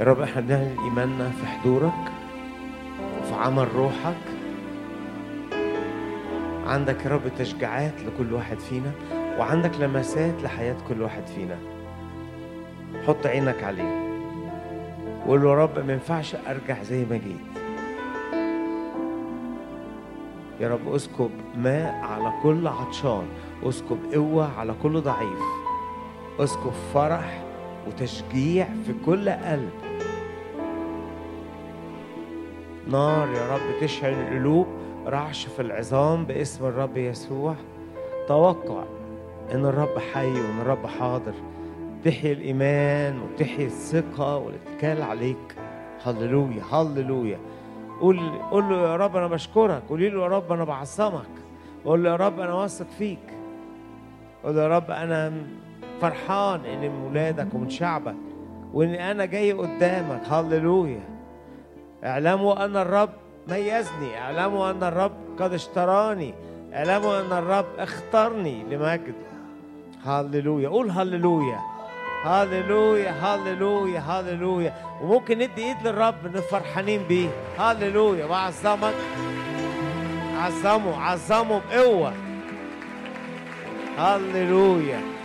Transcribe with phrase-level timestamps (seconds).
[0.00, 2.12] يا رب إحنا بنعلن ايماننا في حضورك
[3.20, 4.16] وفي عمل روحك.
[6.66, 8.92] عندك يا رب تشجيعات لكل واحد فينا
[9.38, 11.58] وعندك لمسات لحياة كل واحد فينا.
[13.06, 14.08] حط عينك عليه.
[15.26, 17.62] وقول له يا رب ما ينفعش أرجع زي ما جيت.
[20.60, 23.26] يا رب أسكب ماء على كل عطشان
[23.62, 25.42] أسكب قوة على كل ضعيف.
[26.40, 27.42] أسكب فرح
[27.86, 29.87] وتشجيع في كل قلب.
[32.88, 34.66] نار يا رب تشعل القلوب
[35.06, 37.54] رعش في العظام باسم الرب يسوع.
[38.28, 38.84] توقع
[39.54, 41.32] إن الرب حي وإن الرب حاضر.
[42.04, 45.56] تحيي الإيمان وتحيي الثقة والاتكال عليك.
[46.04, 47.38] هللويا هللويا.
[48.00, 49.82] قول قول له يا رب أنا بشكرك.
[49.88, 51.30] قولي له يا رب أنا بعظمك.
[51.84, 53.34] قول له يا رب أنا واثق فيك.
[54.44, 55.32] قول له يا رب أنا
[56.00, 58.16] فرحان إني من ولادك ومن شعبك
[58.74, 60.22] وإني أنا جاي قدامك.
[60.28, 61.17] هللويا.
[62.04, 63.10] اعلموا أن الرب
[63.48, 64.18] ميزني.
[64.18, 66.34] اعلموا أن الرب قد اشتراني.
[66.74, 69.14] اعلموا أن الرب اختارني لمجد.
[70.04, 70.68] هللويا.
[70.68, 71.58] قول هللويا.
[72.24, 74.74] هللويا هللويا هللويا.
[75.02, 77.28] وممكن ندي إيد للرب فرحانين بيه.
[77.58, 78.24] هللويا.
[78.24, 78.94] وعظمك.
[80.36, 82.12] عظمه عظمه بقوة.
[83.98, 85.17] هللويا.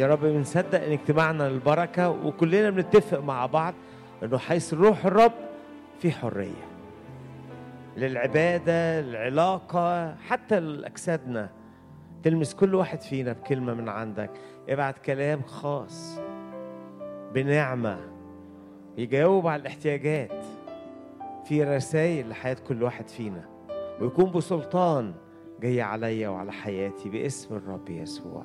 [0.00, 3.74] يا رب بنصدق إن اجتماعنا للبركة وكلنا بنتفق مع بعض
[4.22, 5.32] إنه حيث روح الرب
[5.98, 6.68] في حرية.
[7.96, 11.50] للعبادة العلاقه حتى لأجسادنا.
[12.22, 14.30] تلمس كل واحد فينا بكلمة من عندك.
[14.68, 16.20] ابعت كلام خاص
[17.34, 17.98] بنعمة
[18.98, 20.44] يجاوب على الاحتياجات.
[21.44, 23.44] في رسائل لحياة كل واحد فينا.
[24.00, 25.14] ويكون بسلطان
[25.60, 28.44] جاي عليا وعلى حياتي باسم الرب يسوع.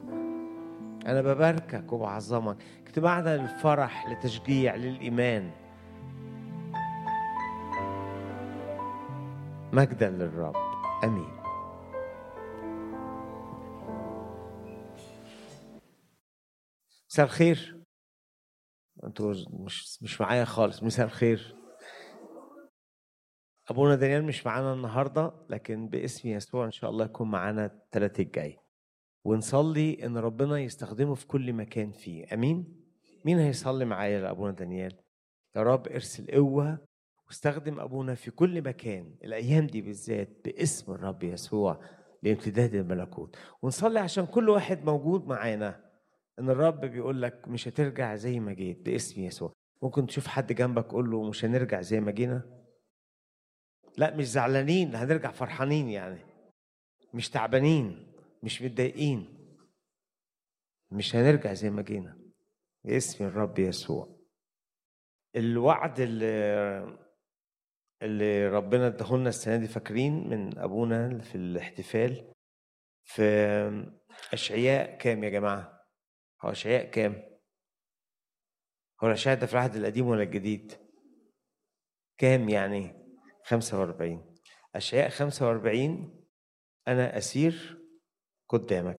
[1.05, 2.57] أنا بباركك وبعظمك.
[2.87, 5.51] اجتماعنا للفرح لتشجيع للإيمان.
[9.73, 10.55] مجدا للرب.
[11.03, 11.35] آمين.
[17.09, 17.81] مساء الخير.
[19.03, 20.83] أنتوا مش مش معايا خالص.
[20.83, 21.55] مساء الخير.
[23.69, 28.64] أبونا دانيال مش معانا النهارده لكن باسم يسوع إن شاء الله يكون معانا الثلاث الجاي.
[29.25, 32.25] ونصلي إن ربنا يستخدمه في كل مكان فيه.
[32.33, 32.81] آمين؟
[33.25, 34.93] مين هيصلي معايا لابونا دانيال؟
[35.55, 36.79] يا رب ارسل قوة
[37.27, 41.79] واستخدم أبونا في كل مكان الأيام دي بالذات باسم الرب يسوع
[42.23, 43.35] لامتداد الملكوت.
[43.61, 45.85] ونصلي عشان كل واحد موجود معانا.
[46.39, 49.53] إن الرب بيقول لك مش هترجع زي ما جيت باسم يسوع.
[49.81, 52.41] ممكن تشوف حد جنبك قول له مش هنرجع زي ما جينا؟
[53.97, 56.19] لا مش زعلانين هنرجع فرحانين يعني.
[57.13, 58.04] مش تعبانين.
[58.45, 59.47] مش متضايقين.
[60.91, 62.19] مش هنرجع زي ما جينا.
[62.83, 64.19] باسم الرب يسوع.
[65.35, 67.05] الوعد اللي
[68.01, 72.33] اللي ربنا اداهولنا السنة دي فاكرين من أبونا في الاحتفال؟
[73.03, 73.23] في
[74.33, 75.87] أشعياء كام يا جماعة؟
[76.41, 77.39] هو أشعياء كام؟
[79.03, 80.73] هو الأشعياء ده في العهد القديم ولا الجديد؟
[82.17, 83.05] كام يعني؟
[83.45, 84.35] 45
[84.75, 86.25] أشعياء 45
[86.87, 87.84] أنا أسير
[88.49, 88.95] قدامك.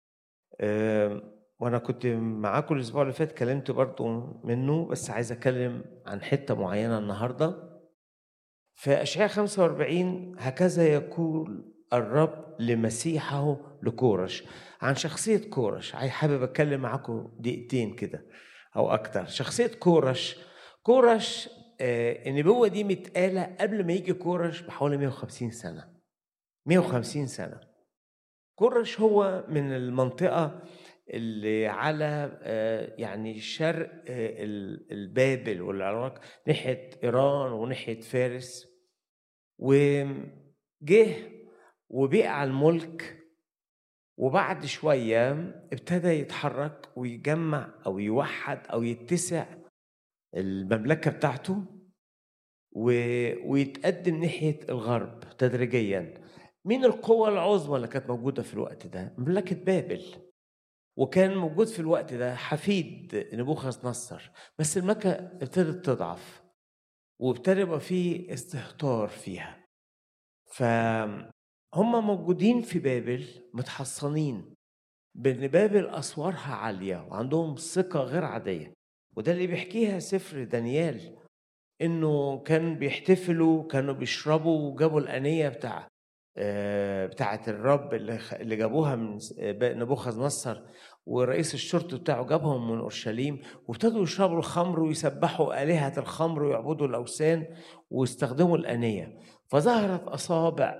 [1.58, 4.06] وأنا كنت معاكم الأسبوع اللي فات كلمت برضو
[4.44, 7.76] منه بس عايز أتكلم عن حتة معينة النهارده.
[8.74, 14.44] في أشعياء 45 هكذا يقول الرب لمسيحه لكورش.
[14.80, 18.26] عن شخصية كورش حابب أتكلم معاكم دقيقتين كده
[18.76, 19.26] أو أكتر.
[19.26, 20.38] شخصية كورش.
[20.82, 21.48] كورش
[21.80, 25.88] آه النبوة دي متقالة قبل ما يجي كورش بحوالي 150 سنة.
[26.66, 27.60] 150 سنة.
[28.58, 30.62] كورش هو من المنطقة
[31.10, 32.38] اللي على
[32.98, 34.02] يعني شرق
[34.92, 38.68] البابل والعراق ناحية إيران وناحية فارس.
[39.58, 41.16] وجه
[41.88, 43.22] وبقى على الملك
[44.18, 45.30] وبعد شوية
[45.72, 49.46] ابتدى يتحرك ويجمع أو يوحد أو يتسع
[50.36, 51.64] المملكة بتاعته
[53.44, 56.25] ويتقدم ناحية الغرب تدريجيا.
[56.66, 60.04] مين القوة العظمى اللي كانت موجودة في الوقت ده؟ مملكة بابل.
[60.98, 66.42] وكان موجود في الوقت ده حفيد نبوخذ نصر بس المكة ابتدت تضعف
[67.20, 69.66] وابتدى يبقى في استهتار فيها.
[70.52, 74.54] فهم موجودين في بابل متحصنين
[75.14, 78.72] بإن بابل أسوارها عالية وعندهم ثقة غير عادية.
[79.16, 81.16] وده اللي بيحكيها سفر دانيال
[81.82, 85.88] إنه كان بيحتفلوا كانوا بيشربوا وجابوا الأنية بتاع
[87.06, 89.18] بتاعة الرب اللي جابوها من
[89.62, 90.62] نبوخذ نصر
[91.06, 97.46] ورئيس الشرطة بتاعه جابهم من أورشليم وابتدوا يشربوا الخمر ويسبحوا آلهة الخمر ويعبدوا الأوثان
[97.90, 99.18] ويستخدموا الآنية.
[99.48, 100.78] فظهرت أصابع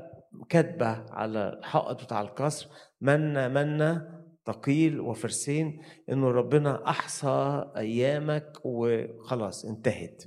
[0.49, 2.69] كاتبة على الحائط بتاع القصر
[3.01, 10.23] منا منا ثقيل وفرسين إنه ربنا أحصى أيامك وخلاص انتهت.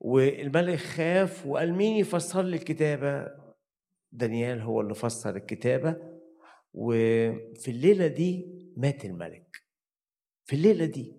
[0.00, 3.37] والملك خاف وقال مين يفسر لي الكتابة؟
[4.12, 5.96] دانيال هو اللي فسر الكتابة
[6.74, 8.46] وفي الليلة دي
[8.76, 9.64] مات الملك.
[10.44, 11.16] في الليلة دي.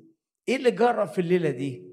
[0.50, 1.90] إيه اللي جرى في الليلة دي؟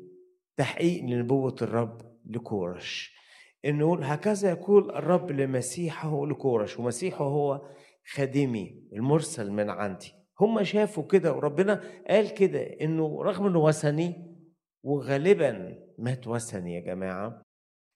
[0.57, 3.17] تحقيق لنبوة الرب لكورش.
[3.65, 7.69] انه يقول هكذا يقول الرب لمسيحه لكورش ومسيحه هو
[8.13, 10.13] خادمي المرسل من عندي.
[10.41, 14.37] هم شافوا كده وربنا قال كده إنه رغم إنه وثني
[14.85, 17.43] وغالبا مات وثني يا جماعة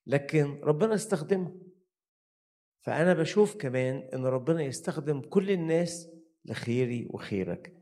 [0.06, 1.69] لكن ربنا استخدمه.
[2.80, 6.08] فأنا بشوف كمان إن ربنا يستخدم كل الناس
[6.44, 7.76] لخيري وخيرك.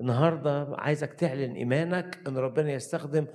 [0.00, 3.26] النهارده عايزك تعلن إيمانك إن ربنا يستخدم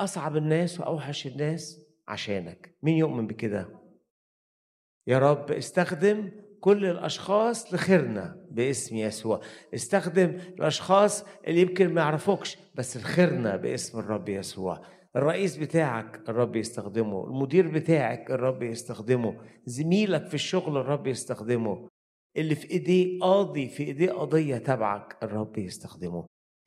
[0.00, 2.76] أصعب الناس وأوحش الناس عشانك.
[2.82, 3.68] مين يؤمن بكده؟
[5.06, 6.30] يا رب استخدم
[6.60, 9.40] كل الأشخاص لخيرنا باسم يسوع.
[9.74, 10.28] استخدم
[10.58, 14.86] الأشخاص اللي يمكن ما يعرفوكش بس لخيرنا باسم الرب يسوع.
[15.16, 21.88] الرئيس بتاعك الرب يستخدمه المدير بتاعك الرب يستخدمه زميلك في الشغل الرب يستخدمه
[22.36, 26.26] اللي في إيديه قاضي في إيديه قضية تبعك الرب يستخدمه.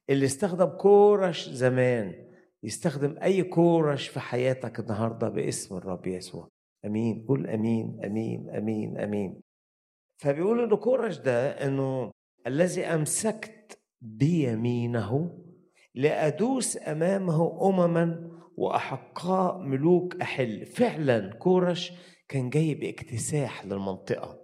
[0.10, 2.14] اللي استخدم كورش زمان
[2.64, 6.48] يستخدم أي كورش في حياتك النهارده باسم الرب يسوع.
[6.86, 7.26] آمين.
[7.28, 9.42] قول آمين آمين آمين آمين.
[10.22, 12.12] فبيقول ان كورش ده إنه
[12.48, 15.38] الذي أمسكت بيمينه
[15.96, 20.66] لأدوس أمامه امما وأحقاء ملوك أحل.
[20.66, 21.92] فعلا كورش
[22.28, 24.42] كان جاي باكتساح للمنطقة.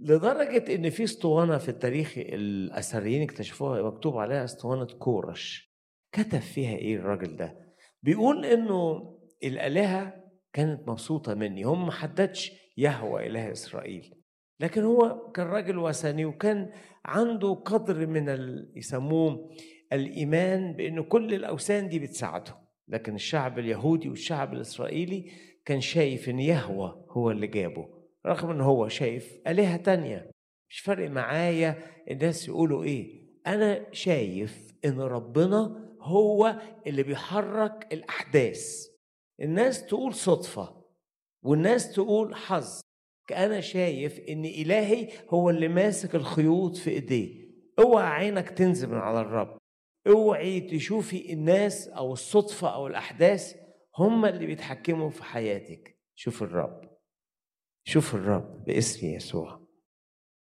[0.00, 5.74] لدرجة إن في اسطوانة في التاريخ الأثريين اكتشفوها مكتوب عليها اسطوانة كورش.
[6.12, 9.12] كتب فيها إيه الراجل ده؟ بيقول إنه
[9.44, 10.14] الآلهة
[10.52, 11.62] كانت مبسوطة مني.
[11.62, 14.14] هم ما حددش يهوى إله إسرائيل.
[14.60, 16.72] لكن هو كان راجل وثني وكان
[17.04, 18.28] عنده قدر من
[18.76, 19.50] يسموه
[19.92, 22.56] الإيمان بأن كل الأوثان دي بتساعده
[22.88, 25.30] لكن الشعب اليهودي والشعب الإسرائيلي
[25.64, 27.88] كان شايف إن يهوى هو اللي جابه
[28.26, 30.30] رغم إن هو شايف آلهة تانية.
[30.70, 38.86] مش فارق معايا الناس يقولوا إيه أنا شايف إن ربنا هو اللي بيحرك الأحداث.
[39.40, 40.84] الناس تقول صدفة
[41.42, 42.80] والناس تقول حظ.
[43.30, 47.46] أنا شايف إن إلهي هو اللي ماسك الخيوط في إيديه.
[47.78, 49.58] اوعى عينك تنزل من على الرب.
[50.06, 53.56] اوعي تشوفي الناس أو الصدفة أو الاحداث
[53.98, 55.98] هم اللي بيتحكموا في حياتك.
[56.14, 56.80] شوف الرب.
[57.84, 59.66] شوف الرب باسم يسوع.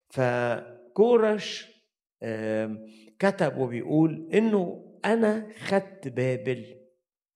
[0.10, 1.74] فكورش
[3.20, 6.76] كتب وبيقول إنه أنا خدت بابل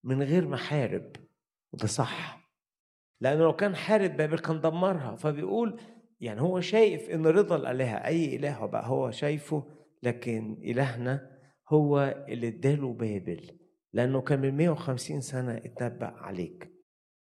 [0.03, 1.15] من غير ما حارب
[1.73, 2.37] وده صح.
[3.21, 5.15] لأنه لو كان حارب بابل كان دمرها.
[5.15, 5.79] فبيقول
[6.19, 9.63] يعني هو شايف إن رضا الآلهة أي إله بقى هو شايفه.
[10.03, 11.36] لكن إلهنا
[11.69, 13.51] هو اللي اداله بابل
[13.93, 16.71] لأنه كان من 150 سنة اتنبأ عليك.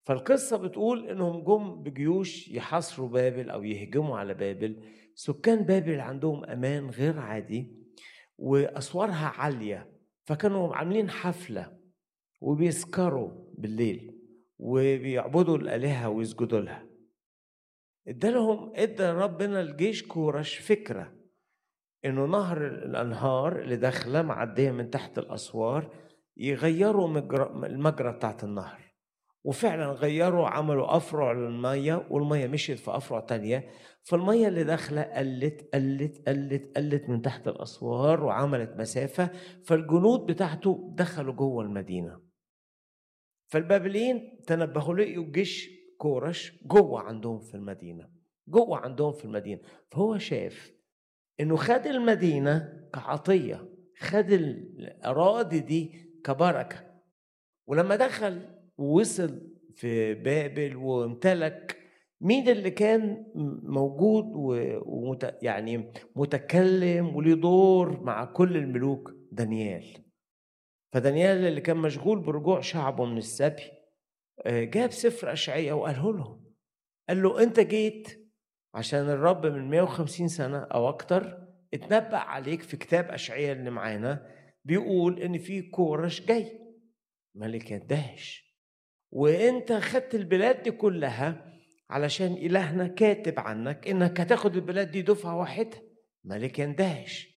[0.05, 4.83] فالقصة بتقول إنهم جم بجيوش يحاصروا بابل أو يهجموا على بابل.
[5.15, 7.75] سكان بابل عندهم أمان غير عادي
[8.37, 9.91] وأسوارها عالية
[10.25, 11.79] فكانوا عاملين حفلة
[12.41, 14.19] وبيسكروا بالليل
[14.59, 16.85] وبيعبدوا الآلهة ويسجدوا لها.
[18.07, 21.18] ادالهم ادى ربنا الجيش كورش فكرة.
[22.05, 25.89] إنه نهر الأنهار اللي داخله معدية من تحت الأسوار
[26.37, 27.07] يغيروا
[27.65, 28.89] المجرى بتاعت النهر.
[29.43, 33.69] وفعلا غيروا عملوا أفرع للمية والمية مشيت في أفرع تانية.
[34.03, 39.31] فالمية اللي داخله قلت قلت قلت قلت من تحت الأسوار وعملت مسافة.
[39.65, 42.21] فالجنود بتاعته دخلوا جوه المدينة.
[43.47, 48.09] فالبابليين تنبهوا لقيوا جيش كورش جوه عندهم في المدينة.
[48.47, 49.61] جوه عندهم في المدينة.
[49.91, 50.78] فهو شاف
[51.39, 53.69] إنه خد المدينة كعطية
[53.99, 56.85] خد الأراضي دي كبركة.
[57.67, 58.41] ولما دخل
[58.77, 59.41] ووصل
[59.75, 61.77] في بابل وامتلك
[62.21, 63.25] مين اللي كان
[63.63, 64.25] موجود
[64.85, 69.85] ومت يعني متكلم وليه دور مع كل الملوك؟ دانيال.
[70.93, 73.63] فدانيال اللي كان مشغول برجوع شعبه من السبي
[74.45, 76.45] آه، جاب سفر أشعية وقاله لهم
[77.09, 78.28] قال له أنت جيت
[78.73, 84.25] عشان الرب من 150 سنة أو أكتر اتنبأ عليك في كتاب أشعية اللي معانا
[84.65, 86.59] بيقول إن في كورش جاي.
[87.35, 88.55] ملك يندهش.
[89.11, 91.53] وأنت خدت البلاد دي كلها
[91.89, 95.77] علشان إلهنا كاتب عنك إنك هتاخد البلاد دي دفعة واحدة.
[96.23, 97.39] ملك يندهش.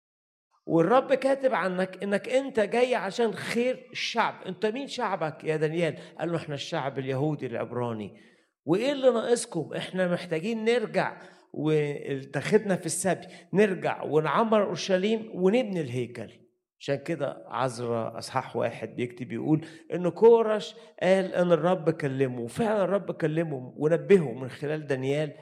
[0.66, 4.44] والرب كاتب عنك إنك أنت جاي عشان خير الشعب.
[4.46, 8.22] أنت مين شعبك يا دانيال؟ قال له إحنا الشعب اليهودي العبراني.
[8.70, 11.22] وإيه اللي ناقصكم؟ إحنا محتاجين نرجع
[11.54, 16.32] واتخذنا في السبي نرجع ونعمر أورشليم ونبني الهيكل.
[16.80, 23.12] عشان كده عزرا إصحاح واحد بيكتب يقول إن كورش قال إن الرب كلمه وفعلا الرب
[23.12, 25.34] كلمه ونبهه من خلال دانيال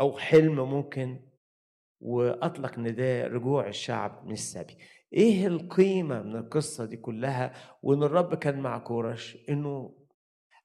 [0.00, 1.20] أو حلم ممكن
[2.00, 4.78] وأطلق نداء رجوع الشعب من السبي.
[5.12, 7.52] إيه القيمة من القصة دي كلها؟
[7.82, 9.98] وإن الرب كان مع كورش إنه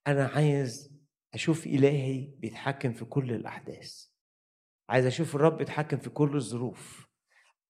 [0.08, 0.87] أنا عايز
[1.34, 4.06] أشوف إلهي بيتحكم في كل الأحداث.
[4.90, 7.08] عايز أشوف الرب بيتحكم في كل الظروف.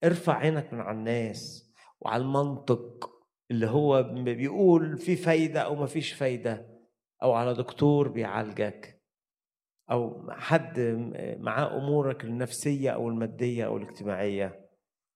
[0.03, 3.11] ارفع عينك من على الناس وعلى المنطق
[3.51, 6.79] اللي هو بيقول في فايدة أو ما فيش فايدة
[7.23, 9.03] أو على دكتور بيعالجك
[9.91, 10.79] أو حد
[11.39, 14.69] معاه أمورك النفسية أو المادية أو الاجتماعية.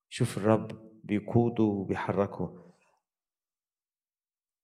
[0.09, 2.60] شوف الرب بيقوده وبيحركه.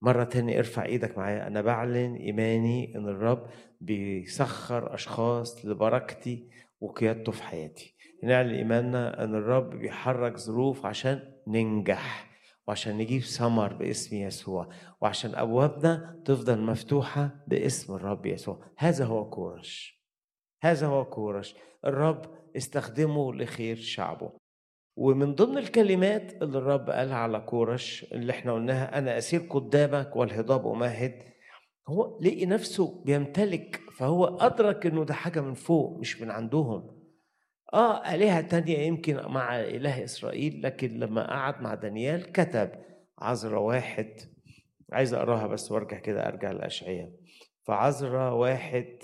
[0.02, 1.48] مرة تاني ارفع إيدك معايا.
[1.48, 3.48] أنا بعلن إيماني إن الرب
[3.82, 6.50] بيسخر أشخاص لبركتي
[6.82, 7.96] وقيادته في حياتي.
[8.24, 12.28] نعلن إيماننا إن الرب بيحرك ظروف عشان ننجح
[12.68, 14.70] وعشان نجيب ثمر باسم يسوع
[15.02, 18.66] وعشان أبوابنا تفضل مفتوحة باسم الرب يسوع.
[18.78, 20.04] هذا هو كورش.
[20.62, 21.56] هذا هو كورش.
[21.86, 22.26] الرب
[22.58, 24.32] استخدمه لخير شعبه.
[24.98, 30.68] ومن ضمن الكلمات اللي الرب قالها على كورش اللي إحنا قلناها أنا أسير قدامك والهضاب
[30.68, 31.24] أمهد.
[31.88, 36.98] هو لقي نفسه بيمتلك فهو أدرك إنه ده حاجة من فوق مش من عندهم.
[37.74, 42.72] آه آلهة تانية يمكن مع إله إسرائيل لكن لما قعد مع دانيال كتب
[43.20, 44.20] عذرا واحد.
[44.92, 47.12] عايز أقراها بس وأرجع كده أرجع لاشعياء
[47.64, 49.04] فعذرا واحد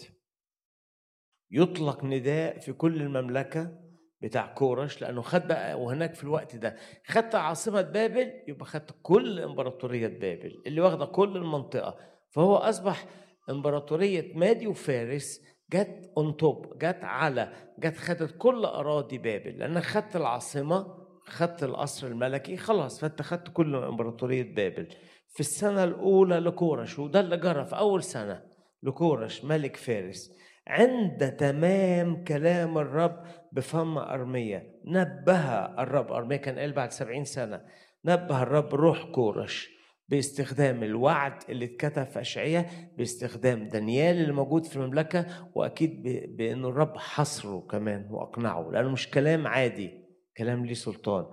[1.52, 3.83] يطلق نداء في كل المملكة
[4.24, 6.76] بتاع كورش لأنه خد بقى وهناك في الوقت ده
[7.08, 11.96] خدت عاصمة بابل يبقى خدت كل إمبراطورية بابل اللي واخدة كل المنطقة.
[12.32, 13.06] فهو أصبح
[13.50, 15.42] إمبراطورية مادي وفارس
[15.74, 19.60] جت on top جت على جت خدت كل أراضي بابل.
[19.60, 24.88] لأن خدت العاصمة خدت القصر الملكي خلاص فأنت خدت كل إمبراطورية بابل.
[25.34, 28.44] في السنة الأولى لكورش وده اللي جرى في أول سنة
[28.84, 30.32] لكورش ملك فارس.
[30.68, 34.80] عند تمام كلام الرب بفم أرمية.
[34.86, 37.62] نبه الرب أرمية كان قال بعد سبعين سنة
[38.06, 39.70] نبه الرب روح كورش
[40.10, 42.68] باستخدام الوعد اللي اتكتب في أشعية
[42.98, 46.04] باستخدام دانيال اللي موجود في المملكة وأكيد
[46.38, 50.04] بأنه الرب حصره كمان وأقنعه لأنه مش كلام عادي
[50.38, 51.26] كلام ليه سلطان.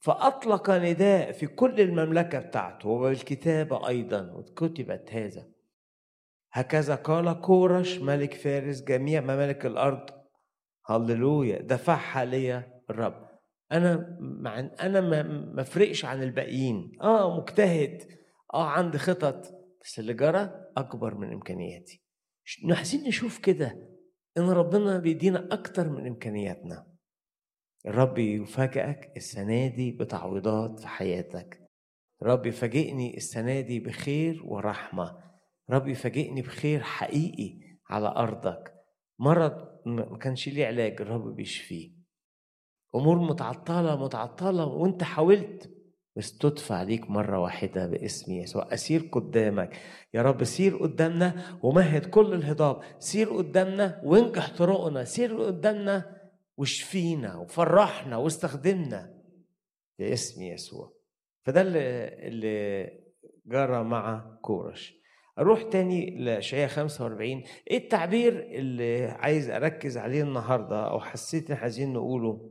[0.00, 5.55] فأطلق نداء في كل المملكة بتاعته وبالكتابة أيضا وكتبت هذا.
[6.56, 10.10] هكذا قال كورش ملك فارس جميع ممالك الأرض.
[10.86, 11.62] هللويا.
[11.62, 13.28] دفعها لي الرب.
[13.72, 15.00] أنا مع أنا
[15.54, 16.92] ما فرقش عن الباقيين.
[17.00, 18.02] آه مجتهد.
[18.54, 19.54] آه عندي خطط.
[19.82, 22.02] بس اللي جرى أكبر من إمكانياتي.
[22.70, 23.88] عايزين نشوف كده
[24.38, 26.86] إن ربنا بيدينا أكتر من إمكانياتنا.
[27.86, 31.62] الرب يفاجئك السنة دي بتعويضات في حياتك.
[32.22, 35.25] الرب يفاجئني السنة دي بخير ورحمة.
[35.70, 38.72] رب يفاجئني بخير حقيقي على أرضك.
[39.18, 41.92] مرض ما كانش ليه علاج الرب بيشفيه.
[42.94, 45.72] أمور متعطلة متعطلة وأنت حاولت.
[46.16, 48.74] بس تدفع ليك مرة واحدة باسم يسوع.
[48.74, 49.76] أسير قدامك.
[50.14, 52.82] يا رب سير قدامنا ومهد كل الهضاب.
[52.98, 55.04] سير قدامنا وانجح طرقنا.
[55.04, 56.16] سير قدامنا
[56.56, 59.22] واشفينا وفرحنا واستخدمنا
[59.98, 60.92] باسم يسوع.
[61.44, 62.86] فده اللي
[63.46, 65.05] جرى مع كورش.
[65.38, 71.92] أروح تاني لإشعياء 45 إيه التعبير اللي عايز أركز عليه النهارده أو حسيت إن عايزين
[71.92, 72.50] نقوله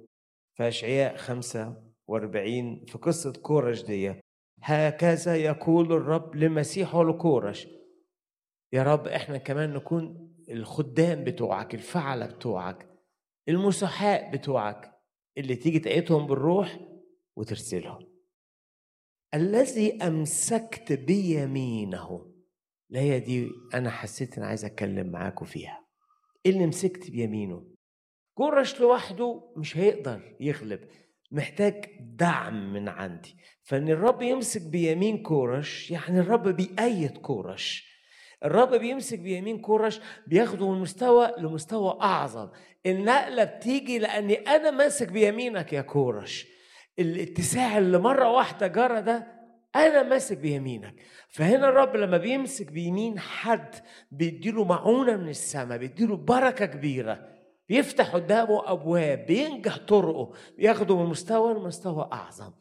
[0.57, 4.13] في إشعياء 45 في قصة كورش دي؟
[4.61, 7.67] هكذا يقول الرب لمسيحه لكورش
[8.73, 12.89] يا رب إحنا كمان نكون الخدام بتوعك الفعلة بتوعك
[13.49, 14.91] المسحاء بتوعك
[15.37, 16.79] اللي تيجي تأيتهم بالروح
[17.37, 18.07] وترسلهم.
[19.33, 22.34] الذي أمسكت بيمينه
[22.95, 25.85] الآية دي أنا حسيت إن عايز أتكلم معاكم فيها.
[26.45, 27.67] اللي مسكت بيمينه.
[28.37, 30.79] كورش لوحده مش هيقدر يغلب.
[31.31, 33.35] محتاج دعم من عندي.
[33.63, 37.95] فإن الرب يمسك بيمين كورش يعني الرب بيأيد كورش.
[38.45, 42.49] الرب بيمسك بيمين كورش بياخده من مستوى لمستوى أعظم.
[42.85, 46.47] النقلة بتيجي لأني أنا ماسك بيمينك يا كورش.
[46.99, 49.34] الاتساع اللي مرة واحدة جرى ده
[49.75, 50.95] أنا ماسك بيمينك.
[51.29, 53.75] فهنا الرب لما بيمسك بيمين حد
[54.11, 57.35] بيديله معونة من السماء بيديله بركة كبيرة.
[57.69, 62.51] بيفتح قدامه أبواب بينجح طرقه بياخده من مستوى لمستوى أعظم.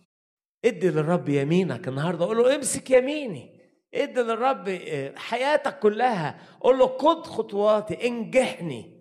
[0.65, 2.25] ادي للرب يمينك النهارده.
[2.27, 3.61] قول له امسك يميني.
[3.95, 4.79] ادي للرب
[5.17, 6.39] حياتك كلها.
[6.61, 8.95] قول له خد خطواتي انجحني.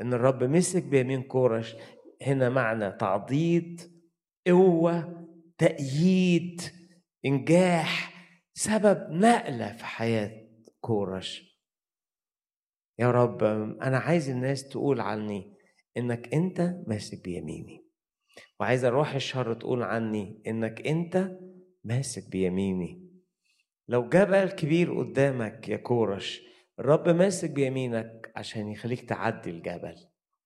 [0.00, 1.76] إن الرب مسك بيمين كورش
[2.22, 3.80] هنا معنى تعضيد
[4.46, 5.26] قوة
[5.58, 6.79] تأييد.
[7.26, 8.12] إنجاح
[8.54, 10.48] سبب نقلة في حياة
[10.80, 11.60] كورش.
[12.98, 13.44] يا رب
[13.82, 15.56] أنا عايز الناس تقول عني
[15.96, 17.86] إنك أنت ماسك بيميني
[18.60, 21.38] وعايز أروح الشر تقول عني إنك أنت
[21.84, 23.10] ماسك بيميني.
[23.88, 26.42] لو جبل كبير قدامك يا كورش
[26.78, 29.94] الرب ماسك بيمينك عشان يخليك تعدي الجبل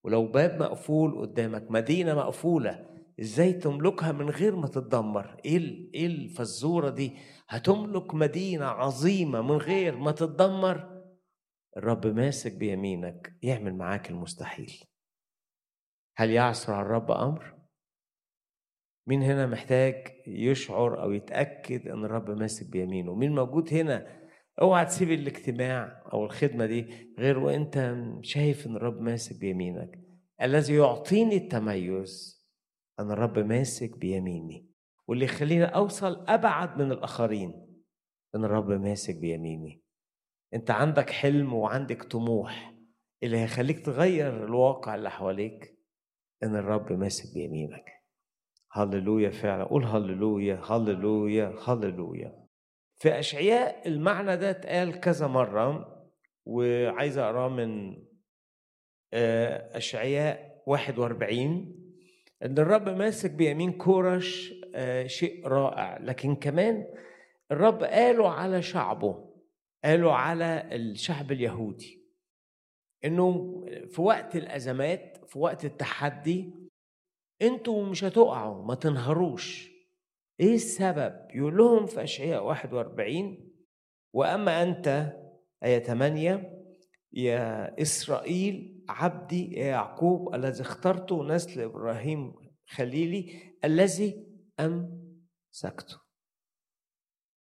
[0.04, 5.58] ولو باب مقفول قدامك مدينة مقفولة إزاي تملكها من غير ما تتدمر؟ إيه
[5.94, 7.16] إيه الفزورة دي؟
[7.48, 11.02] هتملك مدينة عظيمة من غير ما تتدمر؟
[11.76, 14.72] الرب ماسك بيمينك يعمل معاك المستحيل.
[16.16, 17.54] هل يعصر على الرب أمر؟
[19.06, 19.94] مين هنا محتاج
[20.26, 24.24] يشعر أو يتأكد إن الرب ماسك بيمينه؟ مين موجود هنا؟
[24.60, 26.86] أوعى تسيب الاجتماع أو الخدمة دي
[27.18, 30.00] غير وإنت شايف إن الرب ماسك بيمينك.
[30.42, 32.33] الذي يعطيني التميز
[33.00, 34.66] أنا الرب ماسك بيميني
[35.08, 37.66] واللي يخليني أوصل أبعد من الآخرين
[38.34, 39.82] أن الرب ماسك بيميني.
[40.54, 42.74] أنت عندك حلم وعندك طموح
[43.22, 45.78] اللي هيخليك تغير الواقع اللي حواليك
[46.42, 47.84] أن الرب ماسك بيمينك.
[48.72, 52.44] هللويا فعلا قول هللويا هللويا هللويا.
[52.96, 55.94] في أشعياء المعنى ده اتقال كذا مرة
[56.46, 57.96] وعايز أقراه من
[59.74, 61.83] أشعياء 41
[62.44, 64.54] إن الرب ماسك بيمين كورش
[65.06, 65.98] شيء رائع.
[65.98, 66.86] لكن كمان
[67.52, 69.30] الرب قاله على شعبه
[69.84, 72.04] قاله على الشعب اليهودي
[73.04, 76.50] إنه في وقت الأزمات في وقت التحدي
[77.42, 79.70] أنتوا مش هتقعوا ما تنهروش.
[80.40, 83.50] إيه السبب؟ يقول لهم في أشعياء 41
[84.14, 85.12] وأما أنت
[85.64, 86.64] آية 8
[87.12, 92.32] يا إسرائيل عبدي يعقوب الذي اخترته نسل إبراهيم
[92.66, 93.32] خليلي
[93.64, 94.26] الذي
[94.60, 96.00] أمسكته.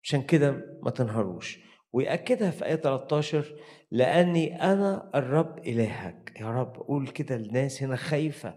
[0.03, 0.51] عشان كده
[0.83, 1.59] ما تنهروش.
[1.93, 3.55] ويأكدها في آية 13
[3.91, 6.33] لأني أنا الرب إلهك.
[6.39, 8.55] يا رب قول كده الناس هنا خايفة.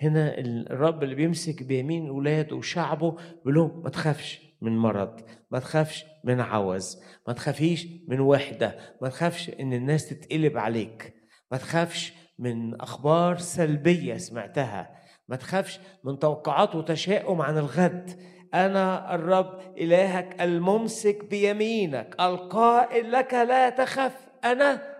[0.00, 6.04] هنا الرب اللي بيمسك بيمين ولاده وشعبه بيقول لهم ما تخافش من مرض ما تخافش
[6.24, 11.14] من عوز ما تخافيش من وحدة ما تخافش إن الناس تتقلب عليك.
[11.50, 15.00] ما تخافش من أخبار سلبية سمعتها.
[15.28, 18.20] ما تخافش من توقعات وتشاؤم عن الغد.
[18.54, 22.16] أنا الرب إلهك الممسك بيمينك.
[22.20, 24.28] القائل لك لا تخف.
[24.44, 24.96] أنا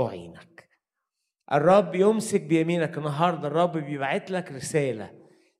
[0.00, 0.68] أعينك.
[1.52, 2.98] الرب يمسك بيمينك.
[2.98, 5.10] النهارده الرب بيبعت لك رسالة.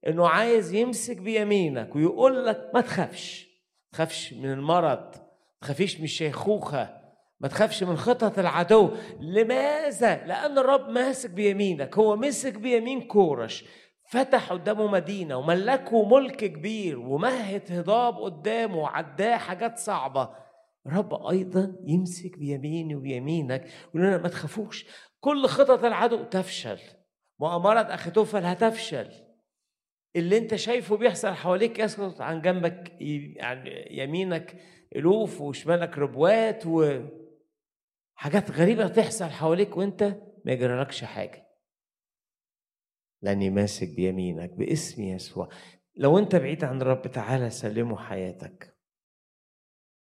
[0.06, 3.46] إنه عايز يمسك بيمينك ويقول لك ما تخافش.
[3.46, 5.14] ما تخافش من المرض.
[5.14, 7.05] ما تخافيش من الشيخوخة.
[7.40, 8.90] ما تخافش من خطط العدو.
[9.20, 11.98] لماذا؟ لأن الرب ماسك بيمينك.
[11.98, 13.64] هو مسك بيمين كورش.
[14.10, 20.30] فتح قدامه مدينة وملكه ملك كبير ومهد هضاب قدامه وعداه حاجات صعبة.
[20.86, 23.64] رب أيضا يمسك بيميني وبيمينك.
[23.94, 24.86] ويقول لنا ما تخافوش.
[25.20, 26.78] كل خطط العدو تفشل.
[27.40, 29.08] مؤامرة أخيتوفل هتفشل.
[30.16, 34.56] اللي أنت شايفه بيحصل حواليك يسقط عن جنبك يعني يمينك
[34.96, 36.66] ألوف وشمالك ربوات
[38.16, 40.02] وحاجات غريبة تحصل حواليك وانت
[40.44, 41.46] ما يجرالكش حاجة.
[43.22, 45.48] لأني ماسك بيمينك باسم يسوع.
[45.96, 48.76] لو انت بعيد عن الرب تعالى سلمه حياتك.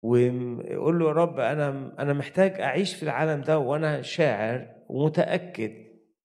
[0.02, 5.72] وقول له يا رب أنا أنا محتاج أعيش في العالم ده وأنا شاعر ومتأكد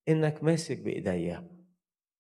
[0.10, 1.50] إنك ماسك بإيديا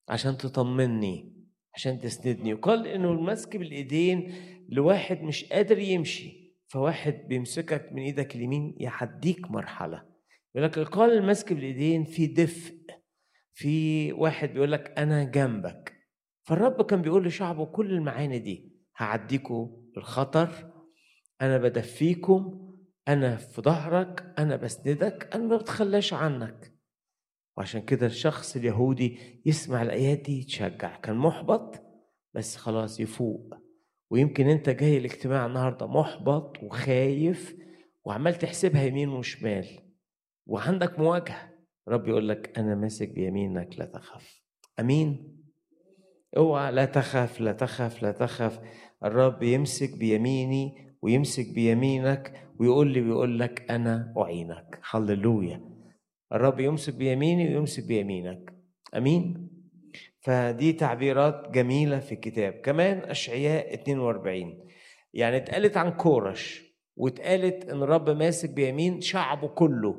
[0.09, 1.35] عشان تطمني
[1.75, 2.53] عشان تسندني.
[2.53, 4.33] وقال إنه المسك بالإيدين
[4.69, 6.38] لواحد مش قادر يمشي.
[6.69, 10.05] فواحد بيمسكك من إيدك اليمين يحديك مرحلة.
[10.55, 12.75] يقول لك قال المسك بالإيدين في دفء.
[13.53, 15.93] في واحد بيقول لك أنا جنبك.
[16.43, 20.73] فالرب كان بيقول لشعبه كل المعاني دي هعديكوا الخطر
[21.41, 22.69] أنا بدفيكم
[23.07, 26.73] أنا في ظهرك أنا بسندك أنا ما بتخلاش عنك.
[27.57, 30.95] وعشان كده الشخص اليهودي يسمع الآيات دي يتشجع.
[30.99, 31.81] كان محبط
[32.33, 33.68] بس خلاص يفوق.
[34.09, 37.55] ويمكن انت جاي الاجتماع النهارده محبط وخايف
[38.05, 39.65] وعمال تحسبها يمين وشمال
[40.45, 41.49] وعندك مواجهة.
[41.87, 44.41] رب يقول لك أنا ماسك بيمينك لا تخاف
[44.79, 45.37] أمين؟
[46.37, 48.59] اوعى لا تخف لا تخف لا تخف.
[49.03, 54.79] الرب يمسك بيميني ويمسك بيمينك ويقول لي ويقول لك أنا أعينك.
[54.91, 55.61] هللويا.
[56.33, 58.53] الرب يمسك بيميني ويمسك بيمينك.
[58.95, 59.48] أمين؟
[60.21, 62.53] فدي تعبيرات جميلة في الكتاب.
[62.53, 64.67] كمان أشعياء 42
[65.13, 69.95] يعني اتقالت عن كورش واتقالت إن الرب ماسك بيمين شعبه كله.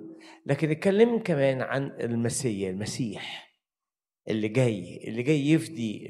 [0.47, 3.51] لكن اتكلم كمان عن المسيح المسيح
[4.29, 6.07] اللي جاي اللي جاي يفدي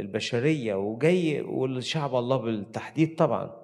[0.00, 3.62] البشرية وجاي والشعب الله بالتحديد طبعا.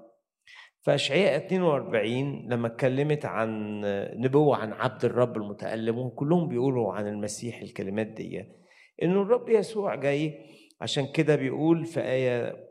[0.81, 3.81] فأشعياء 42 لما اتكلمت عن
[4.21, 8.58] نبوة عن عبد الرب المتالم وكلهم بيقولوا عن المسيح الكلمات دي
[9.03, 10.39] إنه الرب يسوع جاي
[10.81, 12.69] عشان كده بيقول في آية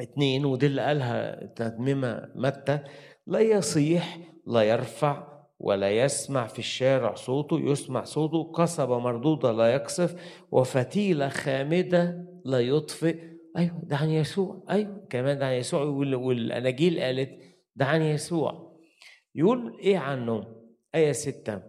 [0.00, 2.78] اتنين ودي اللي قالها تتميمه متى
[3.26, 10.14] لا يصيح لا يرفع ولا يسمع في الشارع صوته يسمع صوته قصبة مردودة لا يقصف
[10.50, 13.18] وفتيلة خامدة لا يطفئ.
[13.56, 14.64] أيوة ده عن يسوع.
[14.70, 15.82] أيوة كمان ده عن يسوع.
[15.82, 17.30] والأناجيل قالت
[17.76, 18.76] ده عن يسوع.
[19.34, 20.46] يقول إيه عنه؟
[20.94, 21.62] آية ستة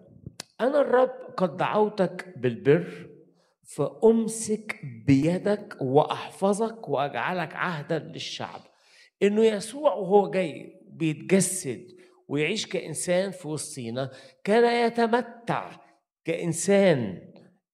[0.62, 3.10] أنا الرب قد دعوتك بالبر
[3.64, 8.62] فأمسك بيدك وأحفظك وأجعلك عهدا للشعب.
[9.24, 11.88] إنه يسوع وهو جاي بيتجسد
[12.28, 14.12] ويعيش كإنسان في وسطينا
[14.44, 15.72] كان يتمتع
[16.26, 17.22] كإنسان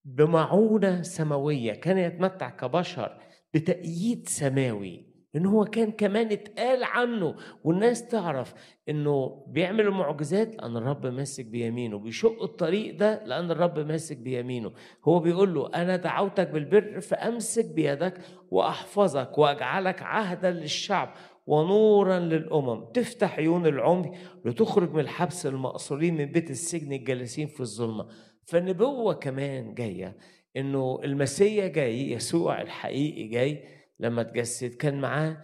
[0.06, 3.21] بمعونة سماوية كان يتمتع كبشر
[3.54, 5.09] بتأييد سماوي.
[5.36, 8.54] ان هو كان كمان اتقال عنه والناس تعرف
[8.89, 14.72] إنه بيعمل المعجزات لأن الرب ماسك بيمينه بيشق الطريق ده لأن الرب ماسك بيمينه.
[15.06, 21.13] هو بيقول له أنا دعوتك بالبر فأمسك بيدك وأحفظك وأجعلك عهدا للشعب
[21.48, 22.86] ونورا للأمم.
[22.86, 24.12] تفتح عيون العمي
[24.46, 28.08] لتخرج من الحبس المأسورين من بيت السجن الجالسين في الظلمة.
[28.46, 30.18] فالنبوة كمان جاية
[30.58, 35.43] إنه المسيا جاي يسوع الحقيقي جاي لما تجسد كان معاه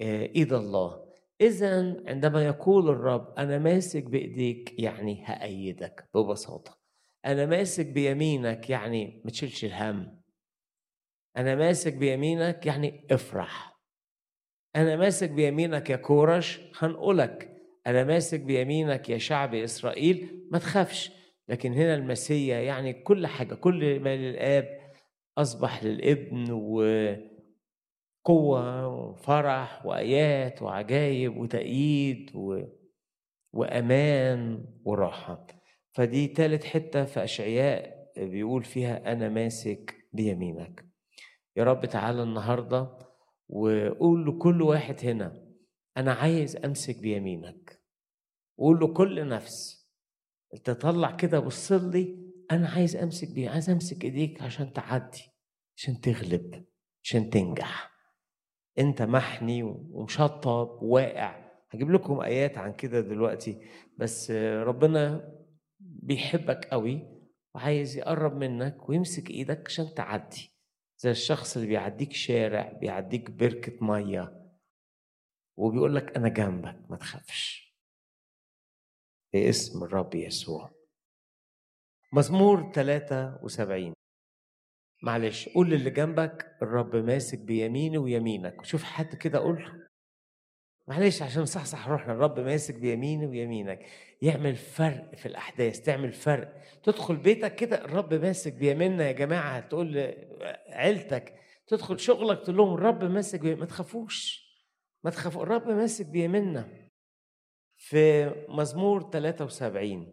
[0.00, 1.06] آه، إيد الله.
[1.40, 6.78] اذا عندما يقول الرب أنا ماسك بإيديك يعني هأيدك ببساطة.
[7.26, 10.22] أنا ماسك بيمينك يعني ما تشيلش الهم.
[11.36, 13.80] أنا ماسك بيمينك يعني افرح.
[14.76, 17.52] أنا ماسك بيمينك يا كورش هنقولك.
[17.86, 21.10] أنا ماسك بيمينك يا شعب إسرائيل ما تخافش.
[21.48, 24.80] لكن هنا المسيا يعني كل حاجة كل ما للآب
[25.38, 26.82] أصبح للابن و
[28.26, 32.62] قوة وفرح وآيات وعجائب وتأييد و...
[33.52, 35.46] وأمان وراحة.
[35.92, 40.86] فدي تالت حتة في أشعياء بيقول فيها أنا ماسك بيمينك.
[41.56, 42.98] يا رب تعالى النهاردة
[43.48, 45.46] وقول لكل واحد هنا
[45.96, 47.82] أنا عايز أمسك بيمينك.
[48.58, 49.86] قول لكل نفس
[50.64, 55.22] تطلع كده بص لي أنا عايز أمسك بيه عايز أمسك إيديك عشان تعدي
[55.76, 56.64] عشان تغلب
[57.04, 57.95] عشان تنجح.
[58.78, 63.60] انت محني ومشطب واقع هجيب لكم آيات عن كده دلوقتي
[63.98, 65.32] بس ربنا
[65.80, 67.16] بيحبك قوي
[67.54, 70.52] وعايز يقرب منك ويمسك إيدك عشان تعدي
[70.98, 74.46] زي الشخص اللي بيعديك شارع بيعديك بركة مية
[75.56, 77.74] وبيقول لك أنا جنبك ما تخافش.
[79.32, 80.70] باسم الرب يسوع.
[82.12, 83.92] مزمور 73
[85.06, 88.64] معلش قول للي جنبك الرب ماسك بيميني ويمينك.
[88.64, 89.86] شوف حد كده قول له
[90.88, 93.86] معلش عشان صحصح روحنا الرب ماسك بيميني ويمينك.
[94.22, 96.62] يعمل فرق في الأحداث تعمل فرق.
[96.82, 99.60] تدخل بيتك كده الرب ماسك بيميننا يا جماعة.
[99.60, 99.92] تقول
[100.68, 101.34] لعيلتك
[101.66, 104.46] تدخل شغلك تقول لهم الرب ماسك ما تخافوش.
[105.04, 106.88] ما تخافوا الرب ماسك بيميننا.
[107.76, 110.12] في مزمور 73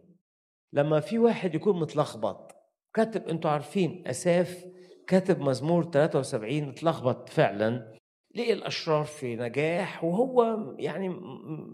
[0.72, 2.54] لما في واحد يكون متلخبط
[2.94, 4.64] كاتب أنتوا عارفين أساف
[5.06, 7.94] كاتب مزمور 73 اتلخبط فعلا
[8.34, 11.14] لقي الأشرار في نجاح وهو يعني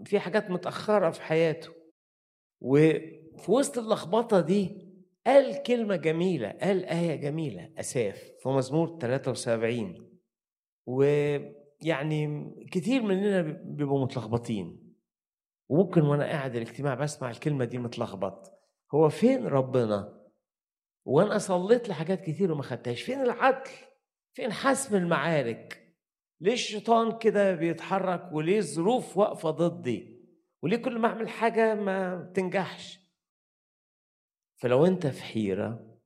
[0.05, 1.69] في حاجات متأخرة في حياته.
[2.61, 4.87] وفي وسط اللخبطة دي
[5.27, 10.09] قال كلمة جميلة قال آية جميلة أساف في مزمور 73
[10.87, 14.93] ويعني كتير مننا بيبقوا متلخبطين.
[15.69, 18.51] وممكن وأنا قاعد الاجتماع بسمع الكلمة دي متلخبط.
[18.93, 20.20] هو فين ربنا؟
[21.05, 23.01] وأنا صليت لحاجات كتير وما خدتهاش.
[23.01, 23.69] فين العدل؟
[24.33, 25.95] فين حسم المعارك؟
[26.41, 30.21] ليه الشيطان كده بيتحرك وليه الظروف واقفة ضدي؟
[30.63, 32.99] وليه كل ما أعمل حاجة ما بتنجحش؟
[34.61, 35.97] فلو أنت في حيرة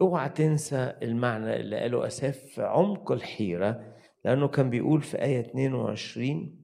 [0.00, 6.62] اوعى تنسى المعنى اللي قاله أساف في عمق الحيرة لأنه كان بيقول في آية 22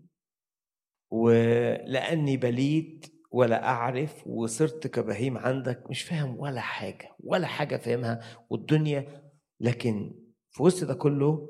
[1.11, 9.23] ولأني بليت ولا أعرف وصرت كبهيم عندك مش فاهم ولا حاجة ولا حاجة فاهمها والدنيا.
[9.61, 10.15] لكن
[10.51, 11.49] في وسط ده كله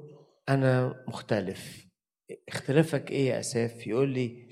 [0.49, 1.87] أنا مختلف.
[2.49, 4.49] اختلافك إيه يا أساف؟ يقول لي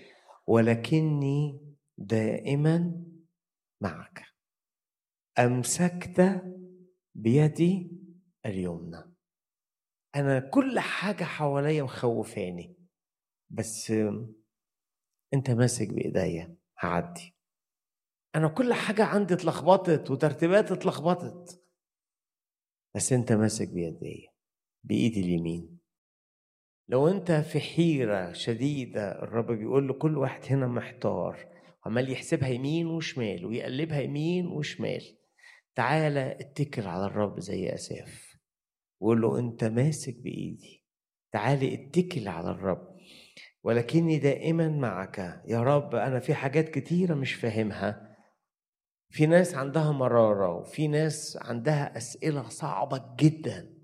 [0.47, 1.61] ولكني
[1.99, 3.05] دائما
[3.81, 4.25] معك.
[5.39, 6.43] أمسكت
[7.15, 7.91] بيدي
[8.47, 9.15] اليمنى.
[10.17, 12.77] أنا كل حاجة حواليا مخوفاني
[13.51, 13.93] بس
[15.35, 16.57] أنت ماسك بإيديا.
[16.79, 17.37] هعدي.
[18.35, 21.62] أنا كل حاجة عندي اتلخبطت وترتيبات اتلخبطت.
[22.95, 24.29] بس أنت ماسك بيدي
[24.85, 25.79] بايدي اليمين.
[26.89, 31.57] لو أنت في حيرة شديدة الرب بيقول لكل واحد هنا محتار.
[31.87, 35.19] عمال يحسبها يمين وشمال ويقلبها يمين وشمال.
[35.75, 38.37] تعالى اتكل على الرب زي آساف.
[39.01, 40.85] وقول له أنت ماسك بإيدي.
[41.33, 42.96] تعالى اتكل على الرب.
[43.67, 45.43] ولكني دائما معك.
[45.47, 48.17] يا رب أنا في حاجات كتيرة مش فاهمها.
[49.11, 53.75] في ناس عندها مرارة وفي ناس عندها أسئلة صعبة جدا.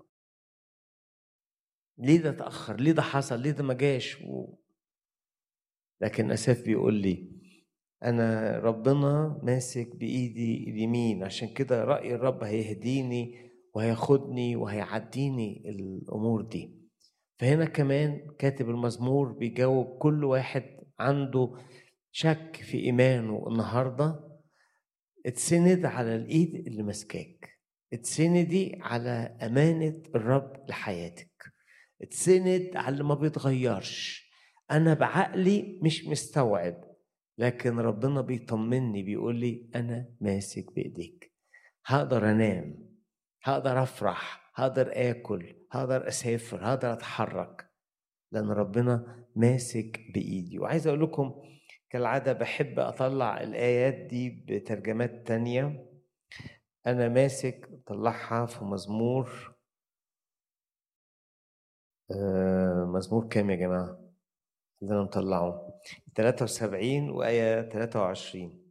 [1.97, 4.55] ليه ده اتاخر ليه ده حصل؟ ليه ده ما جاش؟ و...
[6.01, 7.31] لكن أساف بيقول لي
[8.03, 16.82] أنا ربنا ماسك بإيدي اليمين عشان كده رأي الرب هيهديني وهياخدني وهيعديني الأمور دي.
[17.43, 20.63] فهنا كمان كاتب المزمور بيجاوب كل واحد
[20.99, 21.57] عنده
[22.11, 24.39] شك في إيمانه النهارده.
[25.25, 27.59] اتسند على الإيد اللي ماسكاك
[27.93, 31.53] اتسندي على أمانة الرب لحياتك.
[32.01, 34.29] اتسند على اللي ما بيتغيرش.
[34.71, 36.83] أنا بعقلي مش مستوعب
[37.37, 41.33] لكن ربنا بيطمني بيقول لي أنا ماسك بإيديك.
[41.85, 42.89] هقدر أنام
[43.43, 47.69] هقدر أفرح هقدر آكل هقدر أسافر هقدر أتحرك.
[48.31, 50.59] لأن ربنا ماسك بإيدي.
[50.59, 51.41] وعايز أقول لكم
[51.89, 55.89] كالعادة بحب أطلع الآيات دي بترجمات تانية.
[56.87, 59.53] أنا ماسك طلعها في مزمور
[62.11, 63.99] آه مزمور كام يا جماعة؟
[64.81, 65.79] اللي أنا مطلعه.
[66.15, 68.63] 73 وآية 23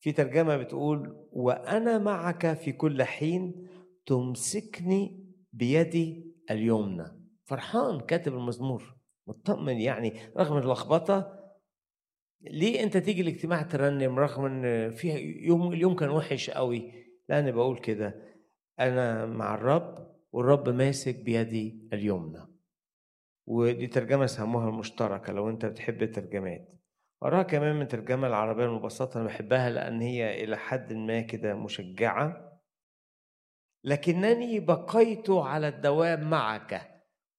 [0.00, 3.68] في ترجمة بتقول وأنا معك في كل حين
[4.06, 7.04] تمسكني بيدي اليمنى.
[7.44, 11.44] فرحان كاتب المزمور مطمن يعني رغم اللخبطة
[12.40, 16.92] ليه أنت تيجي الاجتماع ترنم؟ رغم إن فيها يوم اليوم كان وحش قوي
[17.28, 18.14] لا أنا بقول كده.
[18.80, 22.46] أنا مع الرب والرب ماسك بيدي اليمنى.
[23.46, 26.68] ودي ترجمة سموها المشتركة لو أنت بتحب الترجمات.
[27.22, 32.53] وراها كمان من ترجمة العربية المبسطة أنا بحبها لأن هي إلى حد ما كده مشجعة.
[33.84, 36.90] لكنني بقيت على الدوام معك.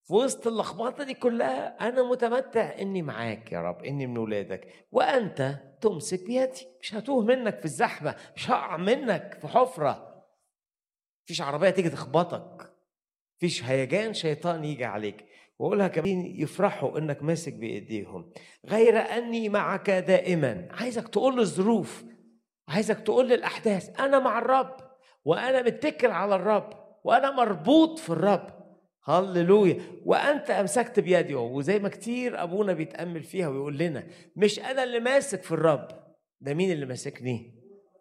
[0.08, 4.88] في وسط اللخبطة دي كلها أنا متمتع إني معاك يا رب إني من ولادك.
[4.92, 10.24] وأنت تمسك بيدي مش هتوه منك في الزحمة مش هقع منك في حفرة.
[11.26, 12.74] مفيش عربية تيجي تخبطك.
[13.38, 15.26] مفيش هيجان شيطان يجي عليك.
[15.60, 18.34] وأقولها كمان يفرحوا إنك ماسك بإيديهم.
[18.66, 20.68] غير أني معك دائما.
[20.72, 22.06] عايزك تقول الظروف.
[22.68, 24.00] عايزك تقول الأحداث.
[24.00, 24.85] أنا مع الرب.
[25.26, 26.70] وأنا متكل على الرب
[27.04, 28.48] وأنا مربوط في الرب.
[29.08, 29.82] هللويا.
[30.06, 34.04] وأنت أمسكت بيدي وزي ما كتير أبونا بيتأمل فيها ويقول لنا
[34.36, 35.88] مش أنا اللي ماسك في الرب.
[36.42, 37.56] ده مين اللي ماسكني؟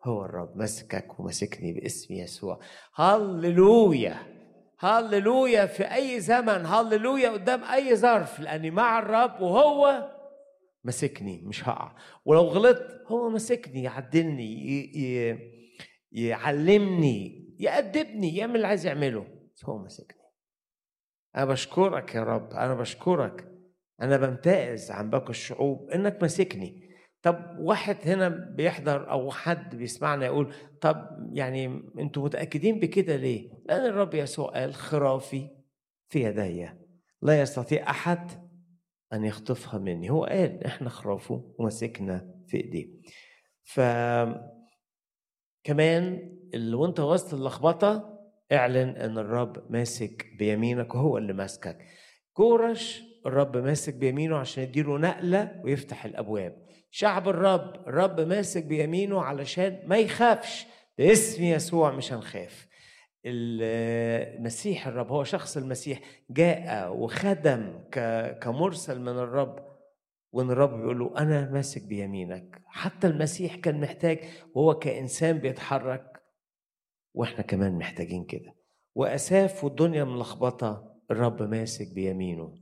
[0.04, 0.56] هو الرب.
[0.56, 2.60] ماسكك وماسكني باسم يسوع.
[2.94, 4.16] هللويا.
[4.78, 10.10] هللويا في أي زمن هللويا قدام أي ظرف لأني مع الرب وهو
[10.84, 11.96] ماسكني مش هقع.
[12.24, 14.44] ولو غلطت هو ماسكني يعدلني
[16.14, 19.26] يعلمني يأدبني يعمل اللي عايز يعمله.
[19.64, 20.20] هو ماسكني.
[21.36, 23.48] أنا بشكرك يا رب أنا بشكرك.
[24.02, 26.90] أنا بمتاز عن باقي الشعوب إنك ماسكني.
[27.22, 33.86] طب واحد هنا بيحضر أو حد بيسمعنا يقول طب يعني أنتوا متأكدين بكده ليه؟ لأن
[33.86, 35.48] الرب يسوع قال خرافي
[36.08, 36.68] في يدي.
[37.22, 38.30] لا يستطيع أحد
[39.12, 40.10] أن يخطفها مني.
[40.10, 42.86] هو قال إحنا خرافه ومسكنا في إيديه.
[43.64, 43.80] ف
[45.64, 48.18] كمان اللي وانت وسط اللخبطة
[48.52, 51.78] اعلن إن الرب ماسك بيمينك وهو اللي ماسكك.
[52.32, 56.56] كورش الرب ماسك بيمينه عشان يديله نقلة ويفتح الأبواب.
[56.90, 60.66] شعب الرب الرب ماسك بيمينه علشان ما يخافش.
[60.98, 62.68] باسم يسوع مش هنخاف.
[63.26, 66.00] المسيح الرب هو شخص المسيح
[66.30, 67.80] جاء وخدم
[68.40, 69.63] كمرسل من الرب
[70.34, 72.62] وإن الرب بيقول له أنا ماسك بيمينك.
[72.66, 74.18] حتى المسيح كان محتاج
[74.54, 76.22] وهو كإنسان بيتحرك
[77.14, 78.54] وإحنا كمان محتاجين كده.
[78.94, 82.54] وأساف والدنيا ملخبطة الرب ماسك بيمينه.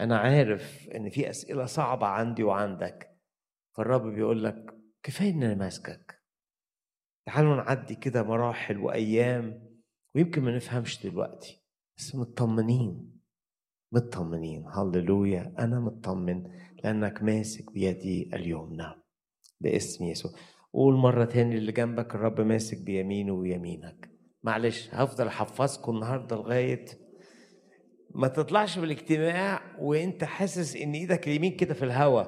[0.00, 3.18] أنا عارف إن في أسئلة صعبة عندي وعندك
[3.76, 6.22] فالرب بيقول لك كفاية إن أنا ماسكك.
[7.26, 9.76] تعالوا نعدي كده مراحل وأيام
[10.14, 11.62] ويمكن ما نفهمش دلوقتي
[11.98, 13.16] بس مطمنين
[13.92, 14.66] مطمنين.
[14.66, 16.50] هللويا أنا مطمن
[16.86, 18.94] لانك ماسك بيدي اليمنى
[19.60, 20.32] باسم يسوع.
[20.72, 24.10] قول مرة تاني اللي جنبك الرب ماسك بيمينه ويمينك.
[24.42, 26.84] معلش هفضل احفظكم النهارده لغاية
[28.14, 32.24] ما تطلعش من الاجتماع وانت حاسس ان إيدك اليمين كده في الهوا.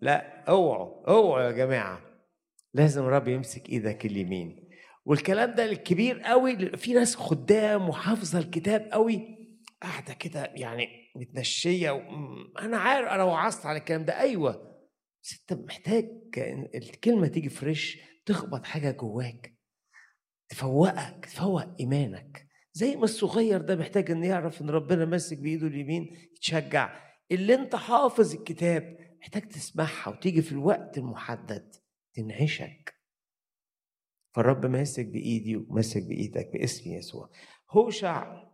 [0.00, 2.00] لا اوعوا اوعوا يا جماعة.
[2.74, 4.68] لازم الرب يمسك إيدك اليمين.
[5.04, 9.38] والكلام ده الكبير قوي في ناس خدام وحافظة الكتاب قوي
[9.82, 12.00] قاعدة كده يعني متنشية و...
[12.58, 14.20] أنا عارف أنا وعظت على الكلام ده.
[14.20, 14.80] أيوه.
[15.22, 16.10] بس أنت محتاج
[16.74, 19.54] الكلمة تيجي فريش تخبط حاجة جواك
[20.48, 22.46] تفوقك تفوق إيمانك.
[22.72, 27.10] زي ما الصغير ده محتاج إن يعرف إن ربنا ماسك بإيده اليمين يتشجع.
[27.30, 31.74] اللي أنت حافظ الكتاب محتاج تسمعها وتيجي في الوقت المحدد
[32.14, 32.94] تنعشك.
[34.34, 37.30] فالرب ماسك بإيدي وماسك بإيدك باسم يسوع.
[37.70, 38.49] هوشع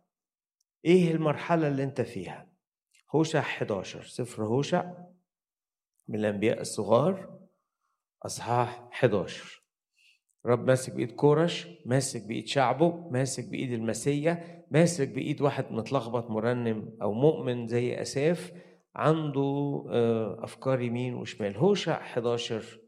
[0.87, 2.49] إيه المرحلة اللي أنت فيها؟
[3.15, 4.93] هوشع 11 سفر هوشع
[6.09, 7.39] من الأنبياء الصغار
[8.27, 9.63] أصحاح 11
[10.47, 16.97] رب ماسك بإيد كورش ماسك بإيد شعبه ماسك بإيد المسيا ماسك بإيد واحد متلخبط مرنم
[17.03, 18.53] أو مؤمن زي آساف
[18.95, 19.85] عنده
[20.39, 21.57] أفكار يمين وشمال.
[21.57, 22.81] هوشع 11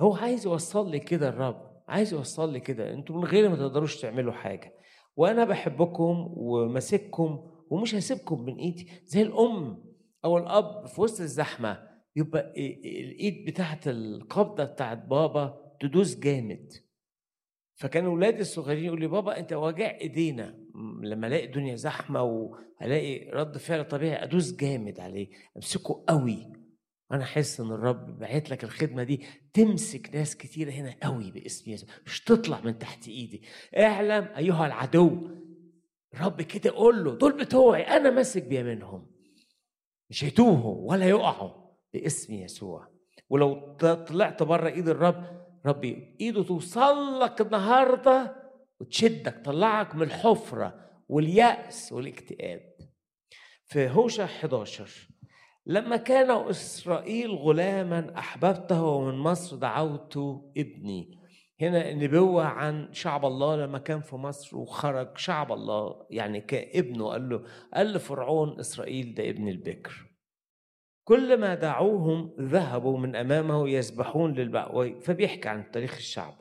[0.00, 2.92] هو عايز يوصل لي كده الرب عايز يوصل لي كده.
[2.94, 4.77] أنتوا من غيري ما تقدروش تعملوا حاجة.
[5.18, 8.88] وأنا بحبكم وماسككم ومش هسيبكم من إيدي.
[9.06, 9.84] زي الأم
[10.24, 12.52] أو الأب في وسط الزحمة يبقى
[13.00, 16.72] الإيد بتاعت القبضة بتاعت بابا تدوس جامد.
[17.74, 20.58] فكان ولادي الصغيرين يقول لي بابا أنت وجع إيدينا.
[21.02, 25.28] لما ألاقي الدنيا زحمة وألاقي رد فعل طبيعي أدوس جامد عليه.
[25.56, 26.52] أمسكه قوي.
[27.12, 31.88] أنا احس إن الرب بعت لك الخدمة دي تمسك ناس كتيرة هنا قوي باسم يسوع.
[32.06, 33.42] مش تطلع من تحت إيدي.
[33.76, 35.30] اعلم أيها العدو.
[36.14, 39.10] الرب كده قول له دول بتوعي أنا ماسك بيمينهم.
[40.10, 42.88] مش هيتوهوا ولا يقعوا باسم يسوع.
[43.30, 48.36] ولو طلعت بره إيد الرب ربي إيده توصل لك النهارده
[48.80, 52.60] وتشدك طلعك من الحفرة واليأس والاكتئاب.
[53.64, 55.08] في هوشع 11
[55.68, 60.16] لما كان إسرائيل غلاما أحببته ومن مصر دعوت
[60.56, 61.18] ابني.
[61.60, 67.28] هنا النبوة عن شعب الله لما كان في مصر وخرج شعب الله يعني كابنه قال
[67.28, 67.42] له
[67.74, 70.04] قال لفرعون إسرائيل ده ابن البكر.
[71.04, 76.34] كل ما دعوهم ذهبوا من أمامه يسبحون للبعوي فبيحكي عن تاريخ الشعب.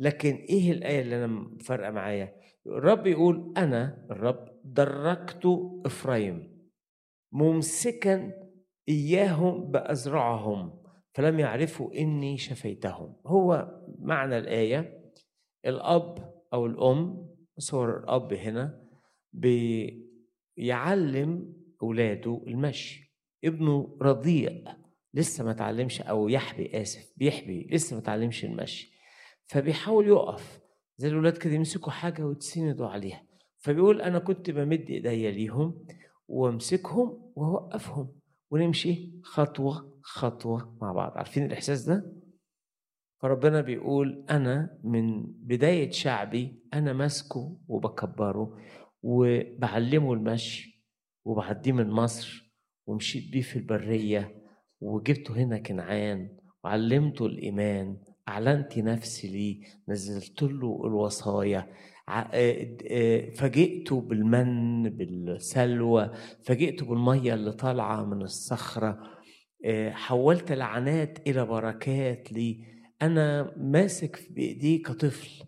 [0.00, 2.34] لكن إيه الآية اللي أنا فارقة معايا؟
[2.66, 5.46] الرب يقول أنا الرب دركت
[5.86, 6.56] إفرايم.
[7.32, 8.45] ممسكا
[8.88, 10.82] إياهم بأزرعهم
[11.14, 13.16] فلم يعرفوا إني شفيتهم.
[13.26, 15.12] هو معنى الآية
[15.66, 18.82] الأب أو الأم صور الأب هنا
[20.56, 23.16] بيعلم أولاده المشي.
[23.44, 24.52] ابنه رضيع
[25.14, 28.92] لسه ما تعلمش أو يحبي آسف بيحبي لسه ما تعلمش المشي.
[29.46, 30.60] فبيحاول يقف
[30.96, 33.22] زي الولاد كده يمسكوا حاجة ويتسندوا عليها.
[33.58, 35.86] فبيقول أنا كنت بمد إيديا ليهم
[36.28, 38.12] وأمسكهم وأوقفهم.
[38.50, 42.12] ونمشي خطوة خطوة مع بعض عارفين الإحساس ده؟
[43.22, 48.58] فربنا بيقول أنا من بداية شعبي أنا ماسكه وبكبره
[49.02, 50.84] وبعلمه المشي
[51.24, 52.52] وبعديه من مصر
[52.86, 54.42] ومشيت بيه في البرية
[54.80, 61.66] وجبته هنا كنعان وعلمته الإيمان أعلنت نفسي ليه نزلت له الوصايا
[63.34, 66.10] فاجئته بالمن بالسلوى
[66.44, 68.98] فاجئته بالمية اللي طالعة من الصخرة.
[69.88, 72.64] حولت لعنات إلى بركات لي.
[73.02, 75.44] أنا ماسك بايديه كطفل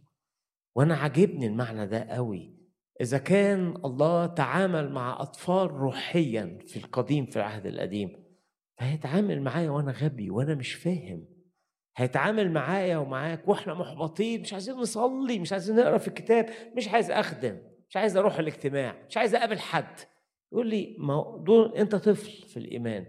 [0.77, 2.55] وأنا عاجبني المعنى ده قوي.
[3.01, 8.11] إذا كان الله تعامل مع أطفال روحيا في القديم في العهد القديم
[8.79, 11.25] فهيتعامل معايا وأنا غبي وأنا مش فاهم.
[11.99, 17.11] هيتعامل معايا ومعاك وإحنا محبطين مش عايزين نصلي مش عايزين نقرأ في الكتاب مش عايز
[17.11, 17.59] أخدم
[17.89, 19.99] مش عايز أروح الاجتماع مش عايز أقابل حد.
[20.53, 23.07] يقول لي ما دول أنت طفل في الإيمان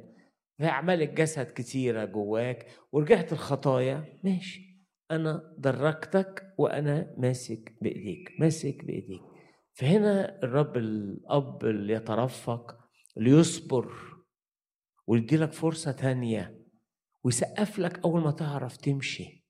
[0.57, 4.19] في أعمال الجسد كتيرة جواك ورجعت الخطايا.
[4.23, 4.85] ماشي.
[5.11, 9.21] أنا دركتك وأنا ماسك بإيديك ماسك بإيديك.
[9.73, 12.77] فهنا الرب الأب اللي يترفق
[13.17, 13.91] اللي يصبر
[15.07, 16.58] ويدي لك فرصة تانية.
[17.23, 19.45] ويسقف لك أول ما تعرف تمشي.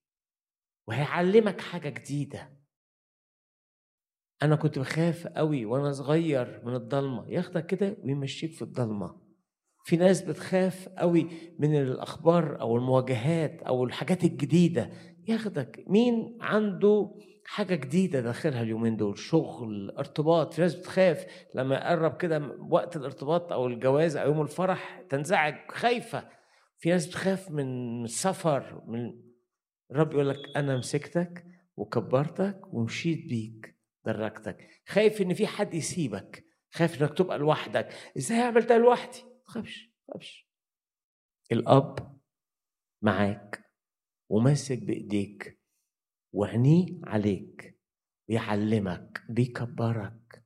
[0.88, 2.60] وهيعلمك حاجة جديدة.
[4.44, 7.30] أنا كنت بخاف قوي وأنا صغير من الضلمة.
[7.30, 9.22] ياخدك كده ويمشيك في الضلمة.
[9.86, 11.28] في ناس بتخاف قوي
[11.60, 14.90] من الأخبار أو المواجهات أو الحاجات الجديدة.
[15.28, 15.84] ياخدك.
[15.88, 17.16] مين عنده
[17.46, 20.54] حاجة جديدة داخلها اليومين دول؟ شغل ارتباط.
[20.54, 26.39] في ناس بتخاف لما يقرب كده وقت الارتباط أو الجواز أو يوم الفرح تنزعج خايفة.
[26.80, 29.22] في ناس بتخاف من السفر من
[29.92, 31.46] الرب يقول لك أنا مسكتك
[31.78, 33.76] وكبرتك ومشيت بيك
[34.06, 34.70] درجتك.
[34.88, 37.88] خايف إن في حد يسيبك خايف إنك تبقى لوحدك.
[38.18, 40.50] إزاي اعمل ده لوحدي؟ تخافش تخافش.
[41.52, 42.20] الأب
[43.02, 43.72] معاك
[44.30, 45.60] وماسك بإيديك
[46.34, 47.80] وعينيه عليك
[48.28, 50.46] بيعلمك بيكبرك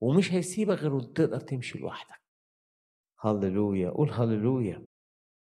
[0.00, 2.22] ومش هيسيبك غير وانت تقدر تمشي لوحدك.
[3.20, 4.86] هللويا قول هللويا.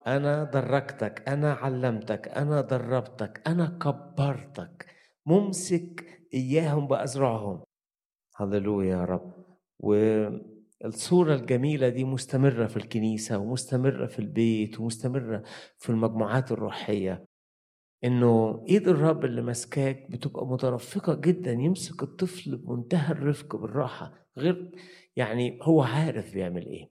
[0.07, 4.85] أنا دركتك أنا علمتك أنا دربتك أنا كبرتك.
[5.25, 7.63] ممسك إياهم بأزرعهم.
[8.35, 9.33] هللويا يا رب.
[9.79, 15.43] والصورة الجميلة دي مستمرة في الكنيسة ومستمرة في البيت ومستمرة
[15.77, 17.25] في المجموعات الروحية.
[18.03, 24.13] إنه إيد الرب اللي ماسكاك بتبقى مترفقة جدا يمسك الطفل بمنتهى الرفق بالراحة.
[24.37, 24.71] غير
[25.15, 26.89] يعني هو عارف بيعمل إيه.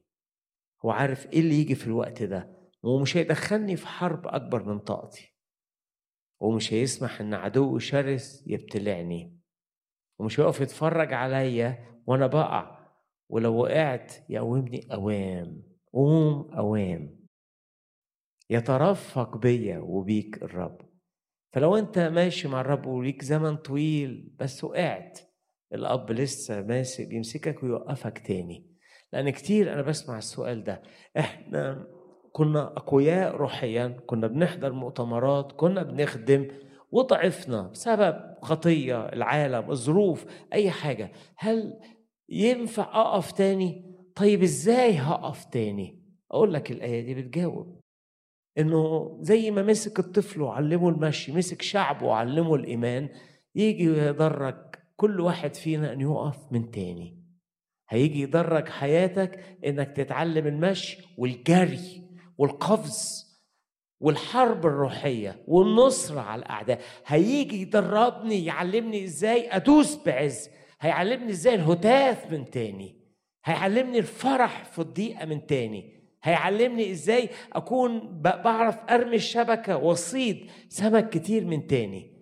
[0.84, 2.61] هو عارف إيه اللي يجي في الوقت ده.
[2.82, 5.36] ومش هيدخلني في حرب أكبر من طاقتي.
[6.40, 9.38] ومش هيسمح إن عدو شرس يبتلعني.
[10.18, 12.88] ومش هيقف يتفرج عليا وأنا بقع.
[13.28, 15.62] ولو وقعت يقومني أوام.
[15.92, 17.18] قوم أوام.
[18.50, 20.92] يترفق بيا وبيك الرب.
[21.52, 25.20] فلو أنت ماشي مع الرب وليك زمن طويل بس وقعت
[25.74, 28.72] الأب لسه ماسك بيمسكك ويوقفك تاني.
[29.12, 30.82] لأن كتير أنا بسمع السؤال ده.
[31.18, 31.86] إحنا
[32.32, 36.48] كنا أقوياء روحيا كنا بنحضر مؤتمرات كنا بنخدم
[36.92, 41.12] وضعفنا بسبب خطية العالم الظروف أي حاجة.
[41.36, 41.80] هل
[42.28, 47.80] ينفع أقف تاني؟ طيب إزاي هقف تاني؟ أقول لك الآية دي بتجاوب.
[48.58, 53.08] إنه زي ما مسك الطفل وعلمه المشي مسك شعبه وعلمه الإيمان
[53.54, 54.56] يجي يدرج
[54.96, 57.18] كل واحد فينا إن يقف من تاني.
[57.88, 62.01] هيجي يدرج حياتك إنك تتعلم المشي والجري.
[62.38, 63.32] والقفز
[64.00, 66.80] والحرب الروحية والنصرة على الأعداء.
[67.06, 70.50] هيجي يدربني يعلمني إزاي أدوس بعز.
[70.80, 73.02] هيعلمني إزاي الهتاف من تاني.
[73.44, 76.02] هيعلمني الفرح في الضيقة من تاني.
[76.22, 82.12] هيعلمني إزاي أكون بعرف أرمي الشبكة وأصيد سمك كتير من تاني.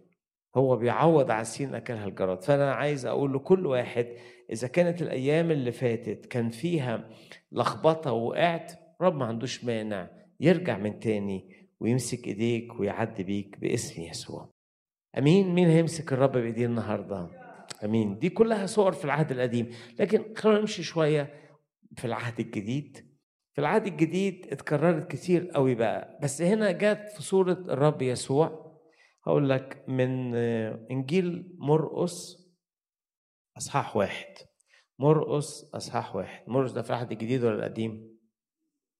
[0.56, 2.42] هو بيعوض على السين أكلها الجراد.
[2.42, 4.06] فأنا عايز أقول لكل واحد
[4.52, 7.08] إذا كانت الأيام اللي فاتت كان فيها
[7.52, 14.50] لخبطة وقعت رب ما عندوش مانع يرجع من تاني ويمسك إيديك ويعدي بيك باسم يسوع.
[15.18, 15.54] آمين.
[15.54, 17.30] مين هيمسك الرب بإيديه النهارده؟
[17.84, 18.18] آمين.
[18.18, 19.70] دي كلها صور في العهد القديم.
[19.98, 21.34] لكن خلينا نمشي شوية
[21.96, 23.10] في العهد الجديد.
[23.54, 26.18] في العهد الجديد اتكررت كتير قوي بقى.
[26.22, 28.70] بس هنا جت في صورة الرب يسوع.
[29.26, 30.34] هقول لك من
[30.90, 32.36] إنجيل مرقس
[33.56, 34.34] أصحاح واحد.
[34.98, 36.48] مرقس أصحاح واحد.
[36.48, 38.19] مرقس ده في العهد الجديد ولا القديم؟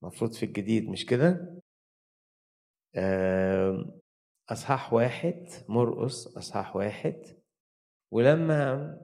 [0.03, 1.61] المفروض في الجديد مش كده؟
[4.49, 7.23] أصحاح واحد مرقس أصحاح واحد
[8.13, 8.97] ولما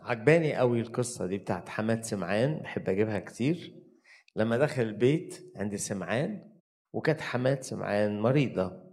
[0.00, 3.82] عجباني قوي القصة دي بتاعت حماد سمعان بحب أجيبها كتير
[4.36, 6.52] لما دخل البيت عند سمعان
[6.92, 8.92] وكانت حماد سمعان مريضة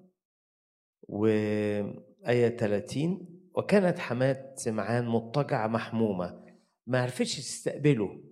[1.07, 6.45] وآية 30 وكانت حماد سمعان مضطجعة محمومة
[6.87, 8.23] ما عرفتش تستقبله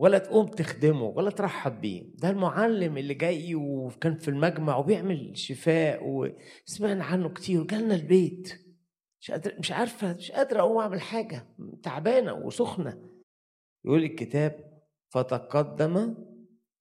[0.00, 2.02] ولا تقوم تخدمه ولا ترحب بيه.
[2.14, 7.60] ده المعلم اللي جاي وكان في المجمع وبيعمل شفاء وسمعنا عنه كتير.
[7.60, 8.66] وجالنا البيت.
[9.20, 11.46] مش قادر مش عارفه مش قادره أقوم أعمل حاجة.
[11.82, 12.98] تعبانة وسخنة.
[13.84, 16.14] يقول الكتاب فتقدم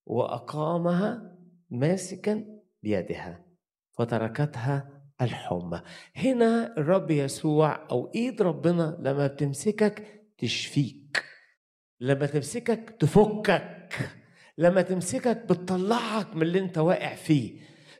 [0.06, 1.38] وأقامها
[1.70, 2.46] ماسكا
[2.84, 3.46] بيدها.
[3.92, 5.82] فتركتها الحمى.
[6.16, 11.29] هنا الرب يسوع أو إيد ربنا لما بتمسكك تشفيك.
[12.02, 14.10] لما تمسكك تفكك
[14.58, 17.54] لما تمسكك بتطلعك من اللي انت واقع فيه.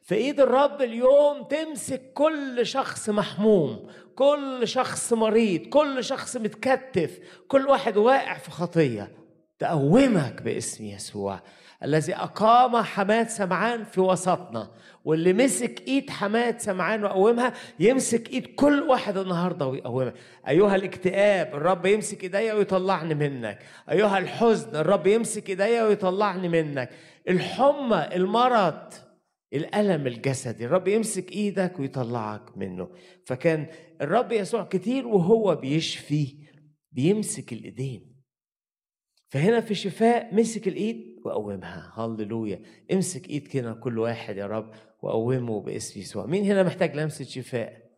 [0.04, 7.66] في ايد الرب اليوم تمسك كل شخص محموم كل شخص مريض كل شخص متكتف كل
[7.68, 9.12] واحد واقع في خطية
[9.60, 11.40] تقومك باسم يسوع.
[11.84, 14.72] الذي أقام حماد سمعان في وسطنا
[15.06, 20.14] واللي مسك إيد حماد سمعان وقومها يمسك إيد كل واحد النهارده ويقومها.
[20.48, 23.60] أيها الاكتئاب الرب يمسك إيديا ويطلعني منك.
[23.90, 26.90] أيها الحزن الرب يمسك إيديا ويطلعني منك.
[27.30, 28.94] الحمى المرض
[29.54, 32.90] الألم الجسدي الرب يمسك إيدك ويطلعك منه.
[33.26, 33.68] فكان
[34.02, 36.36] الرب يسوع كتير وهو بيشفي
[36.92, 38.19] بيمسك الإيدين.
[39.30, 41.94] فهنا في شفاء مسك الإيد وقومها.
[41.98, 42.62] هللويا.
[42.94, 44.72] امسك إيد كده كل واحد يا رب
[45.02, 46.26] وقومه باسم يسوع.
[46.26, 47.90] مين هنا محتاج لمسة شفاء؟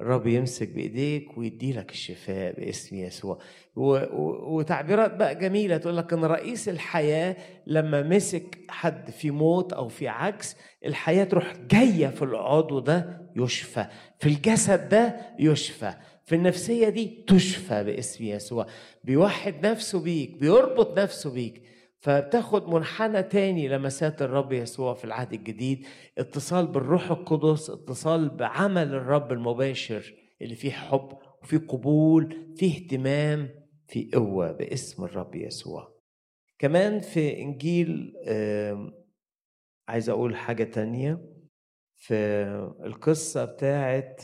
[0.00, 3.38] الرب يمسك بإيديك ويدي لك الشفاء باسم يسوع.
[3.76, 10.08] وتعبيرات بقى جميلة تقول لك إن رئيس الحياة لما مسك حد في موت أو في
[10.08, 13.86] عجز الحياة تروح جاية في العضو ده يشفى
[14.18, 15.94] في الجسد ده يشفى.
[16.24, 18.66] في النفسية دي تشفى باسم يسوع
[19.04, 21.62] بيوحد نفسه بيك بيربط نفسه بيك.
[21.98, 25.86] فبتاخد منحنى تاني لمسات الرب يسوع في العهد الجديد
[26.18, 33.48] اتصال بالروح القدس اتصال بعمل الرب المباشر اللي فيه حب وفيه قبول فيه اهتمام
[33.88, 35.94] فيه قوة باسم الرب يسوع.
[36.58, 38.12] كمان في إنجيل
[39.88, 41.18] عايز أقول حاجة تانية
[41.96, 42.14] في
[42.84, 44.22] القصة بتاعت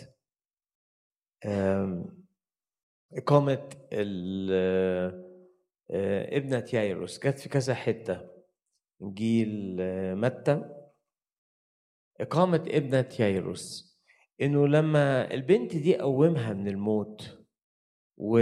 [3.12, 3.68] إقامة
[5.92, 8.30] آه، ابنة يايروس جت في كذا حتة
[9.02, 10.76] إنجيل آه، متى؟
[12.20, 13.96] إقامة ابنة يايروس
[14.40, 17.46] إنه لما البنت دي قومها من الموت
[18.16, 18.38] و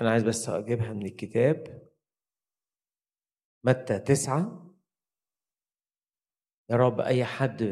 [0.00, 1.88] أنا عايز بس أجيبها من الكتاب
[3.64, 4.69] متى؟ تسعة؟
[6.70, 7.62] يا رب أي حد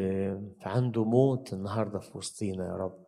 [0.63, 3.07] عنده موت النهاردة في وسطينا يا رب.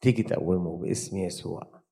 [0.00, 1.82] تيجي تقومه باسم يسوع.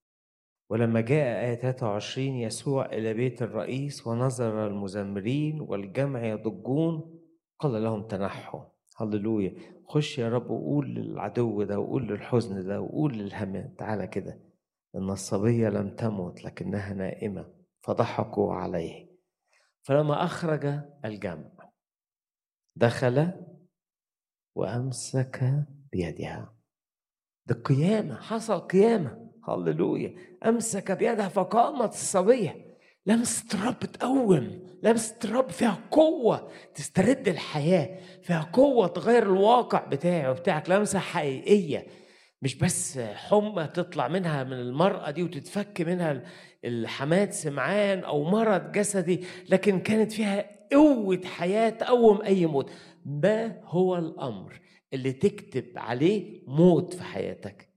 [0.70, 7.20] ولما جاء آية 23 يسوع إلى بيت الرئيس ونظر المزمرين والجمع يضجون
[7.58, 8.64] قال لهم تنحوا.
[8.96, 9.54] هللويا.
[9.88, 14.40] خش يا رب وقول للعدو ده وقول للحزن ده وقول للهم تعالى كده.
[14.94, 17.48] إن الصبية لم تمت لكنها نائمة
[17.82, 19.06] فضحكوا عليه.
[19.82, 21.61] فلما أخرج الجمع
[22.76, 23.30] دخل
[24.56, 26.54] وأمسك بيدها.
[27.46, 29.32] ده قيامة حصل قيامة.
[29.48, 30.14] هللويا.
[30.46, 32.72] أمسك بيدها فقامت الصبيه
[33.06, 40.70] لمسة الرب تقوم لمسة الرب فيها قوة تسترد الحياة فيها قوة تغير الواقع بتاعي وبتاعك.
[40.70, 41.86] لمسة حقيقية.
[42.42, 46.22] مش بس حمى تطلع منها من المرأة دي وتتفك منها
[46.64, 50.44] الحماد سمعان أو مرض جسدي لكن كانت فيها
[50.74, 52.70] قوة حياة تقوم أي موت.
[53.06, 54.60] ما هو الأمر
[54.92, 57.68] اللي تكتب عليه موت في حياتك.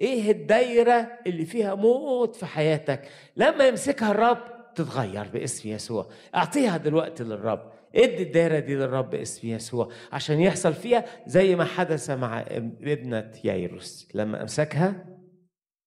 [0.00, 6.06] إيه الدايرة اللي فيها موت في حياتك؟ لما يمسكها الرب تتغير باسم يسوع.
[6.34, 7.72] أعطيها دلوقتي للرب.
[7.94, 14.08] إدي الدايرة دي للرب باسم يسوع عشان يحصل فيها زي ما حدث مع ابنة يايروس.
[14.14, 15.06] لما أمسكها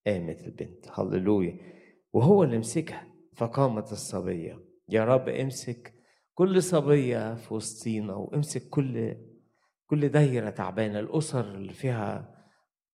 [0.07, 0.86] قامت البنت.
[0.93, 1.57] هللويا.
[2.13, 4.59] وهو اللي مسكها فقامت الصبية.
[4.89, 5.96] يا رب امسك
[6.38, 9.15] كل صبية في وسطينا وامسك كل
[9.88, 12.35] كل دايرة تعبانة الأسر اللي فيها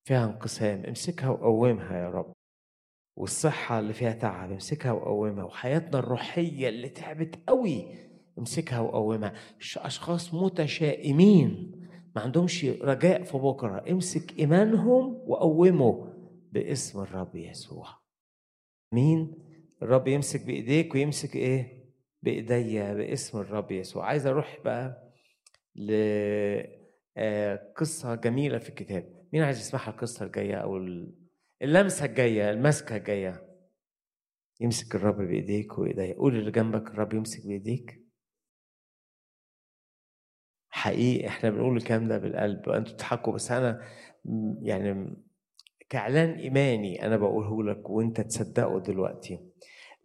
[0.04, 2.34] فيها انقسام امسكها وقومها يا رب.
[3.18, 5.44] والصحة اللي فيها تعب امسكها وقومها.
[5.44, 7.86] وحياتنا الروحية اللي تعبت قوي
[8.40, 9.34] امسكها وقومها.
[9.78, 11.72] أشخاص متشائمين
[12.16, 13.92] ما عندهمش رجاء في بكرة.
[13.92, 16.14] امسك إيمانهم وقومه
[16.52, 17.88] باسم الرب يسوع.
[18.94, 19.34] مين؟
[19.82, 21.83] الرب يمسك بإيديك ويمسك إيه؟
[22.24, 24.06] بإيديا باسم الرب يسوع.
[24.06, 25.14] عايز أروح بقى
[27.18, 29.24] لقصة آه، جميلة في الكتاب.
[29.34, 30.78] مين عايز يسمعها القصة الجاية أو
[31.62, 33.50] اللمسة الجاية المسكة الجاية؟
[34.62, 36.14] يمسك الرب بإيديك وإيديا.
[36.14, 38.04] قول اللي جنبك الرب يمسك بإيديك.
[40.70, 43.82] حقيقي إحنا بنقول الكلام ده بالقلب وأنتوا تضحكوا بس أنا
[44.62, 45.16] يعني
[45.90, 49.40] كإعلان إيماني أنا بقوله لك وأنت تصدقه دلوقتي.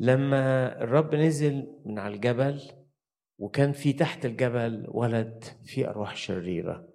[0.01, 2.61] لما الرب نزل من على الجبل
[3.39, 6.89] وكان في تحت الجبل ولد فيه أرواح شريرة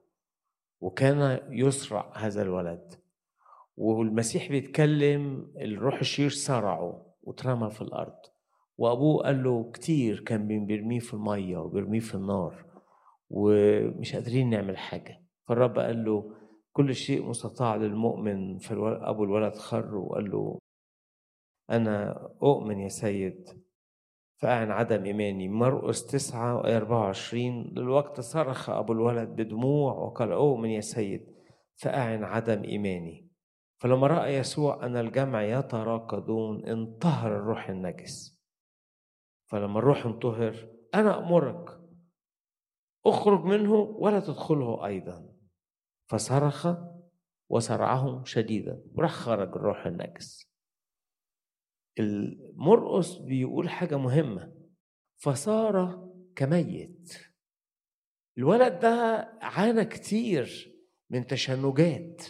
[0.81, 2.93] وكان يسرع هذا الولد.
[3.77, 8.15] والمسيح بيتكلم الروح الشرير صرعه واترمى في الأرض.
[8.77, 12.65] وأبوه قال له كتير كان بيرميه في المية وبيرميه في النار
[13.29, 15.23] ومش قادرين نعمل حاجة.
[15.47, 16.35] فالرب قال له
[16.73, 18.57] كل شيء مستطاع للمؤمن.
[18.57, 20.59] فابو الولد خر وقال له
[21.69, 23.63] أنا أؤمن يا سيد
[24.43, 25.47] فأعن عدم إيماني.
[25.47, 31.33] مرقس تسعة وآية 24 للوقت صرخ أبو الولد بدموع وقال أؤمن يا سيد
[31.75, 33.29] فأعن عدم إيماني.
[33.77, 38.41] فلما رأى يسوع أن الجمع يتراكضون انطهر الروح النجس.
[39.45, 41.79] فلما الروح انطهر أنا أمرك
[43.05, 45.29] اخرج منه ولا تدخله أيضا.
[46.05, 46.67] فصرخ
[47.49, 50.52] وسرعهم شديدا وراح خرج الروح النجس.
[51.99, 54.53] المرقص بيقول حاجة مهمة
[55.17, 57.13] فصار كميت.
[58.37, 60.73] الولد ده عانى كتير
[61.09, 62.21] من تشنجات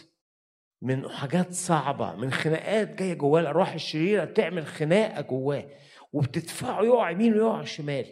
[0.82, 5.68] من حاجات صعبة من خناقات جاية جواه الأرواح الشريرة بتعمل خناقة جواه
[6.12, 8.06] وبتدفعه يقع يمين ويقع شمال.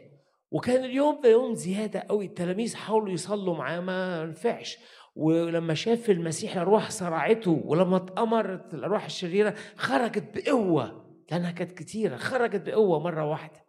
[0.51, 4.79] وكان اليوم ده يوم زيادة قوي التلاميذ حاولوا يصلوا معاه ما نفعش.
[5.15, 11.02] ولما شاف المسيح الأرواح صرعته ولما اتأمرت الأرواح الشريرة خرجت بقوة.
[11.33, 13.67] لأنها كانت كتيرة خرجت بقوة مرة واحدة.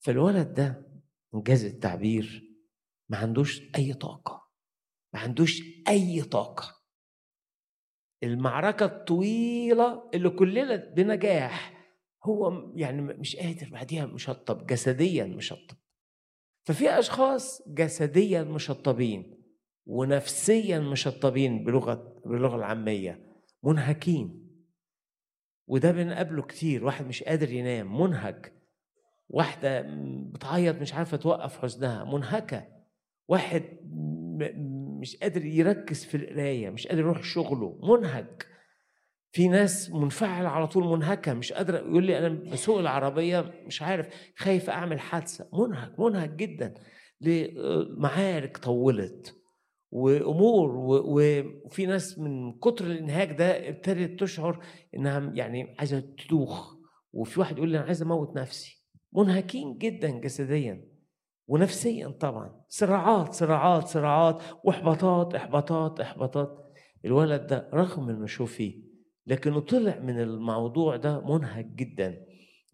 [0.00, 0.92] فالولد ده
[1.34, 2.54] إنجاز التعبير
[3.08, 4.48] ما عندوش أي طاقة
[5.14, 6.78] ما عندوش أي طاقة.
[8.22, 11.74] المعركة الطويلة اللي كلنا بنجاح
[12.24, 15.76] هو يعني مش قادر بعديها مشطب جسديا مشطب.
[16.64, 19.44] ففي أشخاص جسديا مشطبين
[19.86, 24.47] ونفسيا مشطبين بلغة باللغة العامية منهكين.
[25.68, 28.52] وده بنقابله كتير واحد مش قادر ينام منهك.
[29.28, 29.84] واحدة
[30.32, 32.64] بتعيط مش عارفة توقف حزنها منهكة.
[33.28, 33.62] واحد
[35.00, 38.46] مش قادر يركز في القراية مش قادر يروح شغله منهك.
[39.32, 44.08] في ناس منفعلة على طول منهكة مش قادرة يقول لي أنا بسوق العربية مش عارف
[44.36, 45.48] خايف أعمل حادثة.
[45.52, 46.74] منهك منهك جدا.
[47.20, 49.37] لمعارك طولت.
[49.90, 54.64] وأمور وفي ناس من كتر الإنهاك ده ابتدت تشعر
[54.96, 56.74] إنها يعني عايزة تدوخ.
[57.12, 58.84] وفي واحد يقول لي أنا عايز أموت نفسي.
[59.12, 60.84] منهكين جدا جسديا
[61.48, 62.60] ونفسيا طبعا.
[62.68, 66.72] صراعات صراعات صراعات واحباطات إحباطات إحباطات.
[67.04, 68.82] الولد ده رغم إنه فيه
[69.26, 72.24] لكنه طلع من الموضوع ده منهك جدا.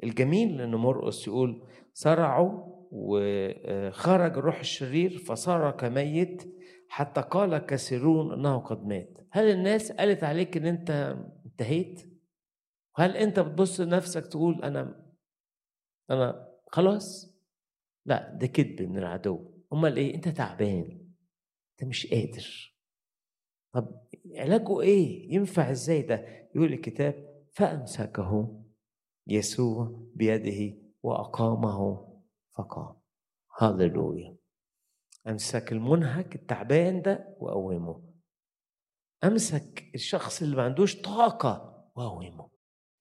[0.04, 6.54] الجميل إن مرقس يقول صرعوا وخرج الروح الشرير فصار كميت.
[6.88, 9.18] حتى قال كثيرون أنه قد مات.
[9.30, 11.16] هل الناس قالت عليك إن أنت
[11.46, 12.14] انتهيت؟
[12.96, 15.04] هل أنت بتبص لنفسك تقول أنا
[16.10, 17.34] أنا خلاص؟
[18.06, 19.50] لا ده كذب من العدو.
[19.72, 21.10] أمال إيه؟ أنت تعبان.
[21.72, 22.74] أنت مش قادر.
[23.72, 24.00] طب
[24.36, 28.60] علاجه إيه؟ ينفع إزاي ده؟ يقول الكتاب فامسكه
[29.26, 32.08] يسوع بيده وأقامه
[32.56, 32.96] فقام.
[33.58, 34.33] هللويا.
[35.28, 38.02] أمسك المنهك التعبان ده واقومه
[39.24, 42.48] أمسك الشخص اللي ما عندوش طاقة واقومه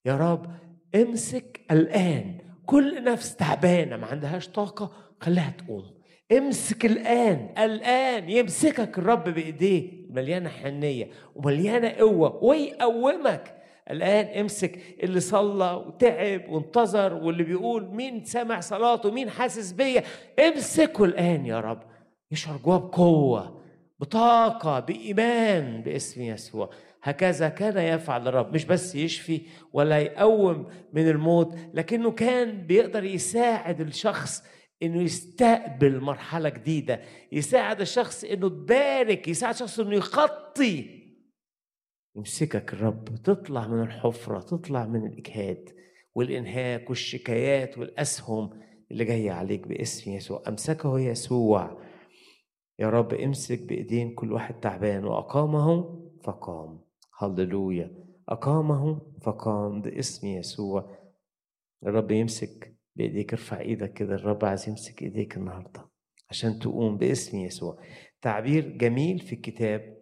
[0.06, 0.56] يا رب
[0.96, 2.38] امسك الآن.
[2.66, 6.02] كل نفس تعبانة ما عندهاش طاقة خليها تقوم.
[6.32, 7.54] امسك الآن.
[7.58, 10.08] الآن يمسكك الرب بإيديه.
[10.10, 13.58] مليانة حنية ومليانة قوة ويقومك.
[13.92, 20.04] الآن امسك اللي صلى وتعب وانتظر واللي بيقول مين سامع صلاته مين حاسس بيا.
[20.40, 21.84] امسكه الآن يا رب.
[22.34, 23.64] يشعر جواه بقوة
[24.00, 26.70] بطاقة بإيمان باسم يسوع.
[27.04, 29.42] هكذا كان يفعل الرب مش بس يشفي
[29.74, 34.44] ولا يقوم من الموت لكنه كان بيقدر يساعد الشخص
[34.84, 41.04] إنه يستقبل مرحلة جديدة يساعد الشخص إنه تبارك يساعد الشخص إنه يخطي
[42.16, 45.70] يمسكك الرب تطلع من الحفرة تطلع من الإجهاد
[46.16, 48.50] والإنهاك والشكايات والأسهم
[48.92, 50.44] اللي جاية عليك باسم يسوع.
[50.48, 51.84] أمسكه يسوع.
[52.80, 56.82] يا رب امسك بإيدين كل واحد تعبان واقامه فقام.
[57.20, 57.92] هللويا.
[58.30, 60.98] اقامه فقام باسم يسوع.
[61.86, 65.90] الرب يمسك بإيديك ارفع إيدك كده الرب عايز يمسك إيديك النهارده
[66.30, 67.84] عشان تقوم باسم يسوع.
[68.22, 69.98] تعبير جميل في الكتاب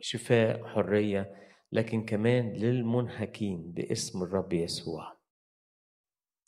[0.00, 1.34] شفاء حرية
[1.72, 5.20] لكن كمان للمنهكين باسم الرب يسوع.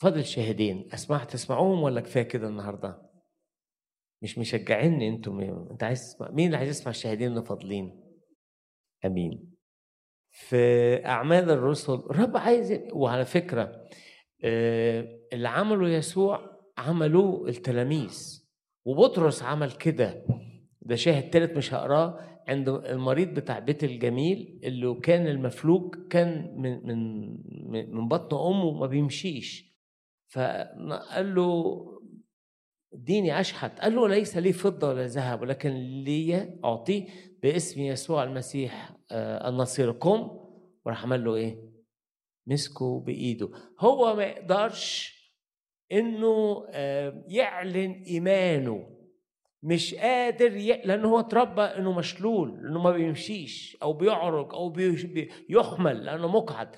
[0.00, 3.11] فاضل شاهدين اسمع تسمعوهم ولا كفاية كده النهارده؟
[4.22, 8.00] مش مشجعيني أنتم انت عايز تسمع مين اللي عايز يسمع الشاهدين اللي فاضلين؟
[9.04, 9.52] أمين.
[10.30, 10.56] في
[11.06, 13.88] أعمال الرسل الرب عايز وعلى فكرة
[14.44, 18.42] آه، اللي عمله يسوع عملوه التلاميذ
[18.84, 20.24] وبطرس عمل كده.
[20.82, 26.86] ده شاهد تالت مش هقراه عند المريض بتاع بيت الجميل اللي كان المفلوج كان من
[26.86, 29.72] من من بطن أمه ما بيمشيش.
[30.28, 31.84] فقال له
[32.94, 33.80] اديني أشحت.
[33.80, 35.70] قال له ليس لي فضة ولا ذهب ولكن
[36.04, 37.06] لي اعطيه
[37.42, 39.90] باسم يسوع المسيح آه، النصير.
[39.90, 40.30] قم.
[40.84, 41.72] وراح عمل له إيه؟
[42.46, 43.50] مسكه بإيده.
[43.80, 45.12] هو ما يقدرش
[45.92, 48.88] إنه آه، يعلن إيمانه.
[49.62, 50.82] مش قادر ي...
[50.84, 56.76] لأن هو اتربى إنه مشلول لأنه ما بيمشيش أو بيعرج أو بيحمل لأنه مقعد.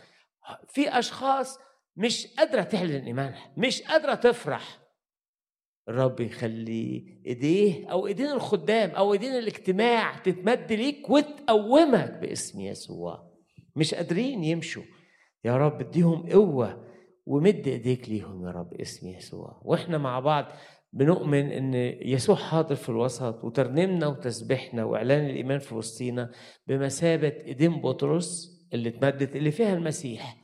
[0.69, 1.59] في أشخاص
[1.97, 4.84] مش قادرة تعلن ايمانها مش قادرة تفرح.
[5.89, 13.31] الرب يخلي إيديه أو إيدين الخدام أو إيدين الاجتماع تتمد ليك وتقومك باسم يسوع.
[13.77, 14.83] مش قادرين يمشوا.
[15.45, 16.85] يا رب اديهم قوة
[17.27, 19.61] ومد إيديك ليهم يا رب اسم يسوع.
[19.65, 20.47] وإحنا مع بعض
[20.93, 26.31] بنؤمن إن يسوع حاضر في الوسط وترنيمنا وتسبيحنا وإعلان الإيمان في وسطينا
[26.67, 30.44] بمثابة إيدين بطرس اللي اتمدت اللي فيها المسيح.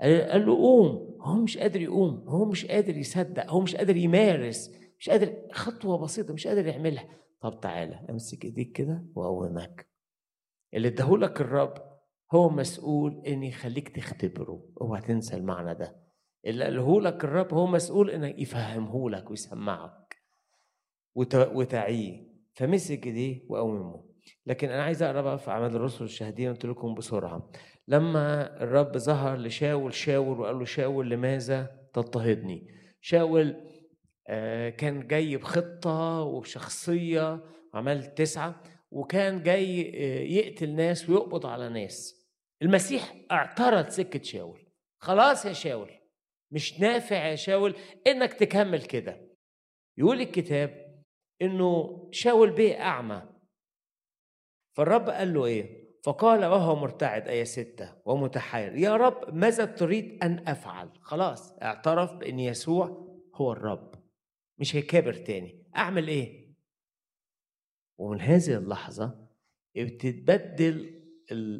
[0.00, 1.16] قال له قوم.
[1.20, 2.24] هو مش قادر يقوم.
[2.28, 3.50] هو مش قادر يصدق.
[3.50, 4.70] هو مش قادر يمارس.
[4.98, 5.36] مش قادر.
[5.52, 7.08] خطوة بسيطة مش قادر يعملها.
[7.40, 9.88] طب تعالى امسك ايديك كده وأقومك.
[10.74, 11.74] اللي اداهولك الرب
[12.32, 14.62] هو مسؤول إن يخليك تختبره.
[14.80, 15.96] اوعى تنسى المعنى ده.
[16.46, 20.16] اللي قاله لك الرب هو مسؤول انه يفهمه لك ويسمعك
[21.14, 22.30] وتعيه.
[22.54, 24.04] فمسك ايديه وقومه
[24.46, 27.50] لكن أنا عايز اقرا بقى في اعمال الرسل الشاهدين قلت لكم بسرعة.
[27.90, 33.56] لما الرب ظهر لشاول شاول وقال له شاول لماذا تضطهدني؟ شاول
[34.28, 42.26] آه، كان جاي بخطة وبشخصية عمل تسعة وكان جاي آه، يقتل ناس ويقبض على ناس.
[42.62, 44.66] المسيح اعترض سكة شاول.
[44.98, 45.90] خلاص يا شاول
[46.50, 47.76] مش نافع يا شاول
[48.06, 49.30] إنك تكمل كده.
[49.98, 51.02] يقول الكتاب
[51.42, 53.22] إنه شاول بيه أعمى.
[54.76, 60.48] فالرب قال له إيه؟ فقال وهو مرتعد آية ستة ومتحير يا رب ماذا تريد أن
[60.48, 63.94] أفعل؟ خلاص اعترف بأن يسوع هو الرب
[64.58, 65.66] مش هيكابر تاني.
[65.76, 66.54] أعمل إيه؟
[67.98, 69.28] ومن هذه اللحظة
[69.76, 71.00] بتتبدل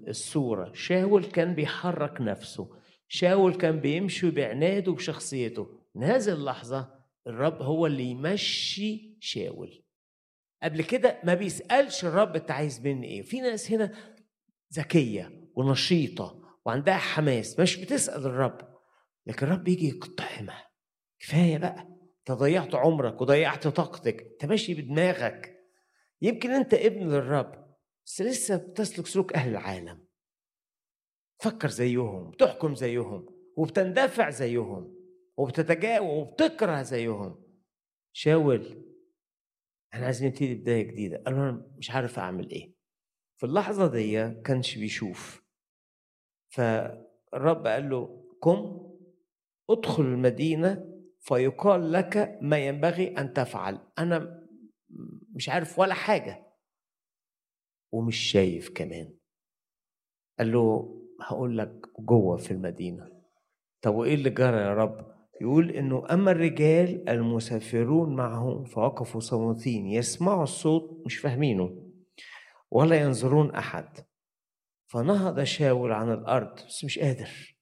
[0.08, 0.72] الصورة.
[0.72, 2.76] شاول كان بيحرك نفسه
[3.08, 6.94] شاول كان بيمشي بعناده وبشخصيته من هذه اللحظة
[7.26, 9.82] الرب هو اللي يمشي شاول.
[10.62, 13.22] قبل كده ما بيسألش الرب أنت عايز مني إيه.
[13.22, 13.92] في ناس هنا
[14.72, 18.78] ذكية ونشيطة وعندها حماس مش بتسأل الرب
[19.26, 20.70] لكن الرب يجي يقتحمها.
[21.18, 25.56] كفاية بقى أنت ضيعت عمرك وضيعت طاقتك أنت ماشي بدماغك.
[26.22, 30.06] يمكن أنت ابن للرب بس لسه بتسلك سلوك أهل العالم.
[31.42, 34.96] فكر زيهم بتحكم زيهم وبتندفع زيهم
[35.36, 37.44] وبتتجاوب وبتكره زيهم.
[38.12, 38.84] شاول
[39.94, 41.22] إحنا عايزين نبتدي بداية جديدة.
[41.26, 42.79] قال أنا مش عارف أعمل إيه.
[43.40, 45.42] في اللحظة دي كانش بيشوف.
[46.48, 48.90] فالرب قال له قم
[49.70, 53.78] ادخل المدينة فيقال لك ما ينبغي أن تفعل.
[53.98, 54.46] أنا
[55.34, 56.46] مش عارف ولا حاجة.
[57.92, 59.14] ومش شايف كمان.
[60.38, 63.22] قال له هقول لك جوه في المدينة.
[63.82, 70.42] طب وإيه اللي جرى يا رب؟ يقول إنه أما الرجال المسافرون معه فوقفوا صامتين يسمعوا
[70.42, 71.79] الصوت مش فاهمينه.
[72.70, 73.98] ولا ينظرون أحد.
[74.86, 77.56] فنهض شاول عن الأرض بس مش قادر.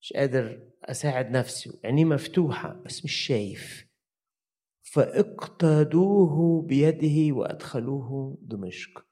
[0.00, 3.88] مش قادر أساعد نفسي عينيه مفتوحة بس مش شايف.
[4.82, 9.04] فاقتادوه بيده وأدخلوه دمشق.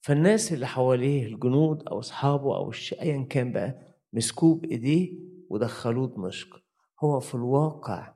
[0.00, 5.18] فالناس اللي حواليه الجنود أو أصحابه أو ايا كان بقى مسكوه بإيديه
[5.50, 6.62] ودخلوه دمشق.
[7.04, 8.14] هو في الواقع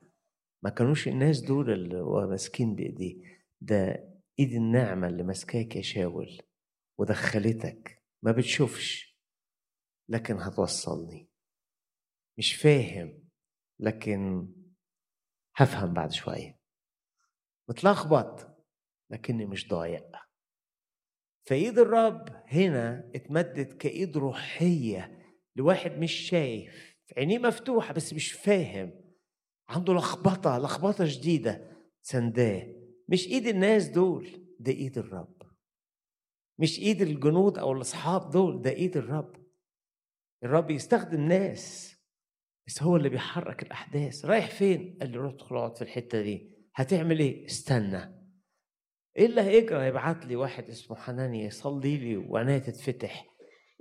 [0.62, 3.16] ما كانوش الناس دول اللي ماسكين بإيديه.
[3.60, 4.08] ده
[4.38, 6.38] إيد النعمة اللي ماسكاك يا شاول.
[6.98, 8.02] ودخلتك.
[8.22, 9.16] ما بتشوفش.
[10.08, 11.30] لكن هتوصلني.
[12.38, 13.28] مش فاهم
[13.80, 14.48] لكن
[15.56, 16.60] هفهم بعد شوية.
[17.68, 18.56] متلخبط
[19.10, 20.10] لكني مش ضايع
[21.46, 25.22] فايد الرب هنا اتمدت كإيد روحية
[25.56, 26.96] لواحد مش شايف.
[27.16, 29.00] عينيه مفتوحة بس مش فاهم.
[29.68, 31.76] عنده لخبطة لخبطة شديدة.
[32.02, 32.74] سنداه
[33.08, 35.35] مش إيد الناس دول ده إيد الرب.
[36.58, 39.36] مش إيد الجنود أو الأصحاب دول ده إيد الرب.
[40.44, 41.96] الرب يستخدم ناس
[42.66, 44.24] بس هو اللي بيحرك الأحداث.
[44.24, 46.50] رايح فين؟ قال لي روح ادخل اقعد في الحتة دي.
[46.74, 48.16] هتعمل إيه؟ استنى.
[49.16, 53.26] إيه اللي هيجرى؟ هيبعت لي واحد اسمه حنانيا يصلي لي وعينيا تتفتح.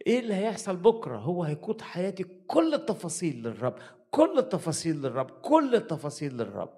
[0.07, 3.75] إيه اللي هيحصل بكرة؟ هو هيقود حياتي كل التفاصيل للرب
[4.11, 6.77] كل التفاصيل للرب كل التفاصيل للرب.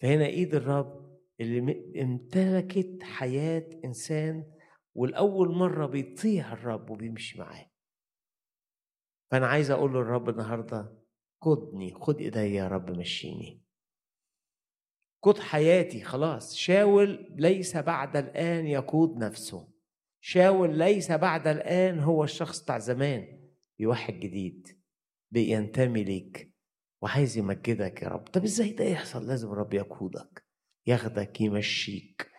[0.00, 4.44] فهنا إيد الرب اللي امتلكت حياة إنسان
[4.98, 7.70] والأول مرة بيطيع الرب وبيمشي معاه.
[9.30, 10.98] فأنا عايز أقول للرب النهارده
[11.40, 13.62] قدني خد ايديا يا رب مشيني.
[15.22, 16.54] قد حياتي خلاص.
[16.54, 19.68] شاول ليس بعد الآن يقود نفسه.
[20.20, 23.48] شاول ليس بعد الآن هو الشخص بتاع زمان.
[23.80, 24.80] بواحد جديد
[25.30, 26.54] بينتمي ليك.
[27.02, 28.24] وعايز يمجدك يا رب.
[28.28, 30.44] طب إزاي ده يحصل؟ لازم الرب يقودك
[30.86, 32.30] ياخدك يمشيك.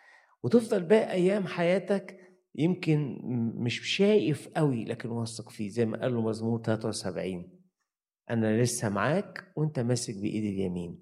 [0.44, 3.20] وتفضل باقي أيام حياتك يمكن
[3.56, 5.70] مش شايف قوي لكن واثق فيه.
[5.70, 7.60] زي ما قال له مزمور 73
[8.30, 11.00] أنا لسه معاك وأنت ماسك بايدي اليمين.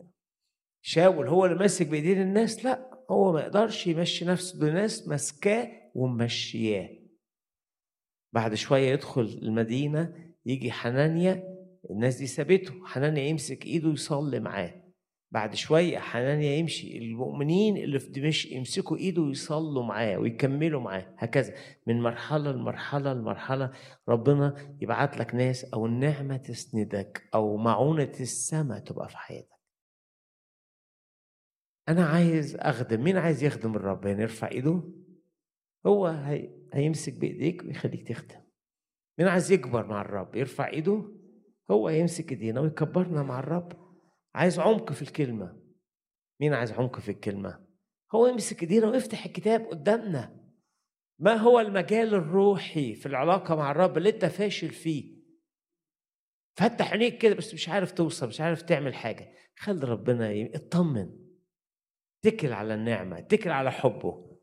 [0.82, 5.92] شاول هو اللي ماسك بايدين الناس؟ لا هو ما يقدرش يمشي نفسه دول ناس ماسكاه
[5.96, 6.90] ومشياه.
[8.34, 11.44] بعد شوية يدخل المدينة يجي حنانيا
[11.90, 14.87] الناس دي سابته حنانيا يمسك إيده يصلي معاه.
[15.38, 16.98] بعد شوية حنانيا يمشي.
[16.98, 21.54] المؤمنين اللي في دمشق يمسكوا إيده ويصلوا معاه ويكملوا معاه هكذا.
[21.88, 23.72] من مرحلة لمرحلة لمرحلة
[24.10, 29.60] ربنا يبعت لك ناس أو النعمة تسندك أو معونة السماء تبقى في حياتك.
[31.90, 33.04] أنا عايز أخدم.
[33.04, 34.84] مين عايز يخدم الرب؟ يعني يرفع إيده؟
[35.86, 36.50] هو هي...
[36.74, 38.42] هيمسك بإيديك ويخليك تخدم.
[39.20, 41.12] مين عايز يكبر مع الرب؟ يرفع إيده؟
[41.72, 43.87] هو هيمسك إيدينا ويكبرنا مع الرب.
[44.38, 45.62] عايز عمق في الكلمة.
[46.42, 47.68] مين عايز عمق في الكلمة؟
[48.16, 50.52] هو يمسك إيدينا ويفتح الكتاب قدامنا.
[51.20, 55.18] ما هو المجال الروحي في العلاقة مع الرب اللي أنت فاشل فيه؟
[56.58, 59.34] فتح عينيك كده بس مش عارف توصل مش عارف تعمل حاجة.
[59.58, 61.10] خلي ربنا اطمن.
[62.26, 64.38] اتكل على النعمة اتكل على حبه.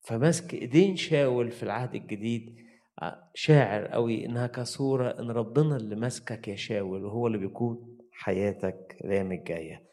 [0.00, 2.56] فماسك إيدين شاول في العهد الجديد.
[3.02, 7.93] آه، شاعر قوي إنها كصورة إن ربنا اللي ماسكك يا شاول وهو اللي بيكون.
[8.14, 9.84] حياتك الأيام الجاية.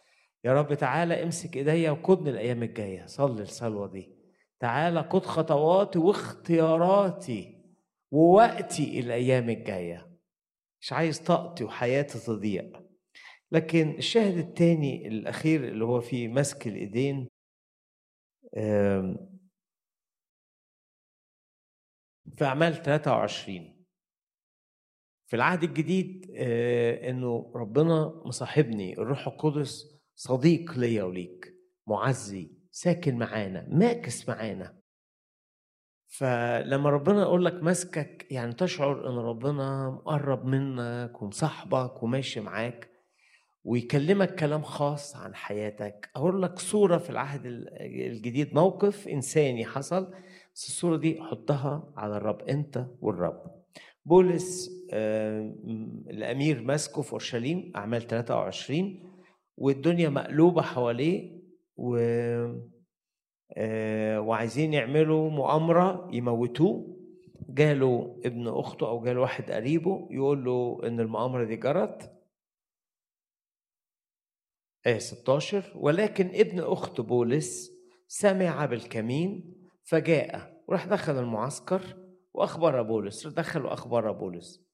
[0.44, 3.06] يا رب تعالى امسك إيديا وقودني الأيام الجاية.
[3.06, 4.16] صلي الصلوة دي.
[4.60, 7.62] تعالى قد خطواتي واختياراتي
[8.12, 10.12] ووقتي الأيام الجاية.
[10.82, 12.82] مش عايز طاقتي وحياتي تضيع.
[13.52, 17.30] لكن الشاهد الثاني الأخير اللي هو في مسك الإيدين
[22.38, 23.71] في أعمال 23
[25.32, 31.54] في العهد الجديد آه، إنه ربنا مصاحبني الروح القدس صديق ليا وليك
[31.88, 34.78] معزي ساكن معانا ماكس معانا.
[36.08, 42.90] فلما ربنا يقول لك ماسكك يعني تشعر إن ربنا مقرب منك ومصاحبك وماشي معاك
[43.64, 46.10] ويكلمك كلام خاص عن حياتك.
[46.16, 50.14] أقول لك صورة في العهد الجديد موقف إنساني حصل.
[50.56, 53.62] بس الصورة دي حطها على الرب أنت والرب.
[54.06, 54.81] بولس
[56.10, 59.12] الأمير ماسكه في اورشليم اعمال 23
[59.58, 61.42] والدنيا مقلوبة حواليه
[61.78, 61.98] و
[63.58, 66.98] آه، وعايزين يعملوا مؤامرة يموتوه.
[67.50, 72.12] جاله ابن أخته أو جاله واحد قريبه يقول له إن المؤامرة دي جرت.
[74.88, 77.72] آية 16 ولكن ابن أخت بولس
[78.08, 81.82] سمع بالكمين فجاء وراح دخل المعسكر
[82.34, 84.71] وأخبر بولس دخل وأخبر بولس.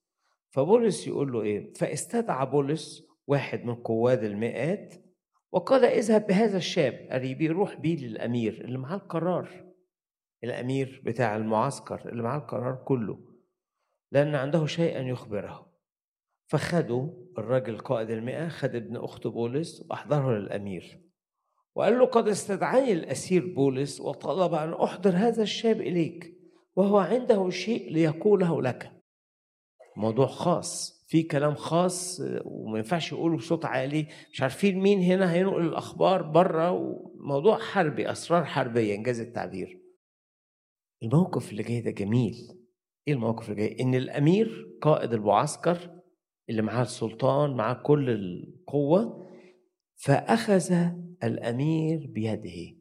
[0.50, 4.96] فبولس يقول له إيه؟ فاستدعى بولس واحد من قواد المئات
[5.52, 9.66] وقال اذهب بهذا الشاب قريبي روح بيه للأمير اللي معاه القرار.
[10.44, 13.20] الأمير بتاع المعسكر اللي معاه القرار كله
[14.12, 15.68] لأن عنده شيئا يخبره.
[16.48, 21.02] فخدوا الراجل قائد المئة خد ابن أخت بولس وأحضره للأمير.
[21.76, 26.34] وقال له قد استدعاني الأسير بولس وطلب أن أحضر هذا الشاب إليك
[26.76, 28.97] وهو عنده شيء ليقوله لك.
[29.98, 34.08] موضوع خاص في كلام خاص وما ينفعش يقوله بصوت عالي.
[34.32, 39.82] مش عارفين مين هنا هينقل الأخبار بره وموضوع حربي أسرار حربية إنجاز التعبير.
[41.04, 42.36] الموقف اللي جاي ده جميل.
[43.08, 46.02] إيه الموقف اللي جاي؟ إن الأمير قائد المعسكر
[46.50, 49.28] اللي معاه السلطان معاه كل القوة
[49.96, 50.74] فأخذ
[51.24, 52.78] الأمير بيده.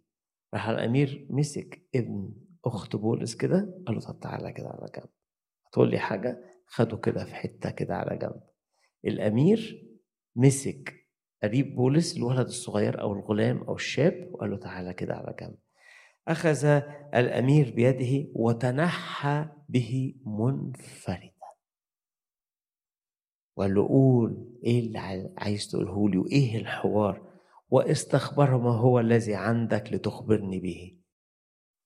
[0.54, 5.08] راح الأمير مسك ابن أخت بولس كده قال له طب تعالى كده على جنب.
[5.66, 8.40] هتقول لي حاجة؟ خده كده في حتة كده على جنب.
[9.04, 9.88] الأمير
[10.36, 11.06] مسك
[11.42, 15.58] قريب بولس الولد الصغير أو الغلام أو الشاب وقال له تعالى كده على جنب.
[16.28, 16.64] أخذ
[17.14, 21.32] الأمير بيده وتنحى به منفردا.
[23.56, 24.98] وقال له قول إيه اللي
[25.38, 27.32] عايز تقوله لي؟ وإيه الحوار؟
[27.68, 30.98] واستخبر ما هو الذي عندك لتخبرني به.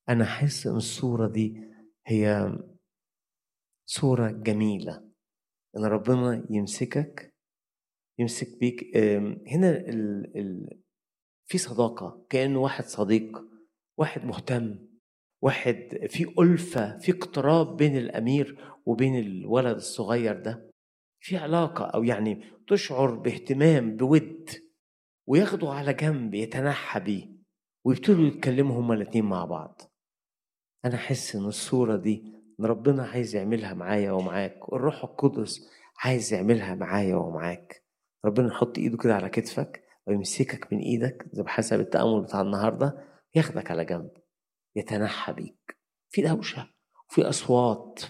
[0.09, 1.63] أنا أحس إن الصورة دي
[2.07, 2.53] هي
[3.93, 5.11] صورة جميلة.
[5.77, 7.35] إن ربنا يمسكك
[8.19, 8.97] يمسك بيك.
[9.47, 10.81] هنا ال ال
[11.47, 12.27] في صداقة.
[12.29, 13.45] كأنه واحد صديق
[13.99, 14.79] واحد مهتم
[15.43, 20.71] واحد في ألفة في اقتراب بين الأمير وبين الولد الصغير ده.
[21.23, 24.51] في علاقة أو يعني تشعر باهتمام بود
[25.29, 27.33] وياخدوا على جنب يتنحى بيه
[27.87, 29.81] ويبتدوا يتكلموا هما الاتنين مع بعض.
[30.85, 36.75] أنا أحس إن الصورة دي إن ربنا عايز يعملها معايا ومعاك والروح القدس عايز يعملها
[36.75, 37.85] معايا ومعاك.
[38.25, 43.05] ربنا يحط إيده كده على كتفك ويمسكك من إيدك زي بحسب التأمل بتاع النهاردة
[43.35, 44.11] ياخدك على جنب
[44.77, 45.79] يتنحى بيك.
[46.11, 46.71] في دوشة
[47.09, 48.01] في أصوات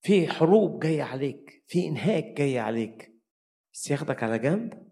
[0.00, 3.14] في حروب جاية عليك في إنهاك جاي عليك.
[3.72, 4.88] بس ياخدك على جنب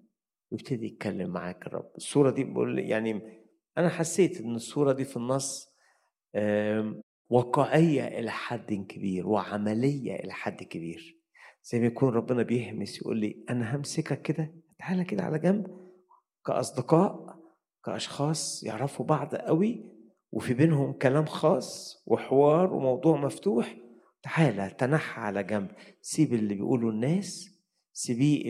[0.53, 1.93] ويبتدي يتكلم معاك الرب.
[1.97, 3.43] الصورة دي بقول يعني
[3.79, 5.73] أنا حسيت إن الصورة دي في النص
[7.33, 11.19] واقعية إلى حد كبير وعملية إلى حد كبير.
[11.63, 15.67] زي ما يكون ربنا بيهمس يقول لي أنا همسكك كده تعالى كده على جنب.
[16.47, 17.39] كأصدقاء
[17.85, 19.85] كأشخاص يعرفوا بعض قوي
[20.33, 23.77] وفي بينهم كلام خاص وحوار وموضوع مفتوح.
[24.23, 25.71] تعالى تنحى على جنب.
[26.01, 27.51] سيب اللي بيقولوا الناس
[27.93, 28.43] سيبيه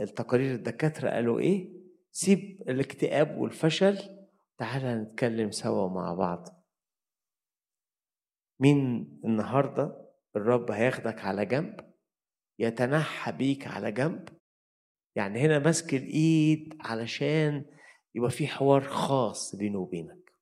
[0.00, 1.70] التقارير الدكاترة قالوا إيه
[2.12, 3.98] سيب الاكتئاب والفشل.
[4.58, 6.57] تعالى نتكلم سوا مع بعض.
[8.60, 11.80] مين النهارده الرب هياخدك على جنب
[12.58, 14.28] يتنحى بيك على جنب؟
[15.16, 17.64] يعني هنا ماسك الإيد علشان
[18.14, 20.32] يبقى في حوار خاص بينه وبينك.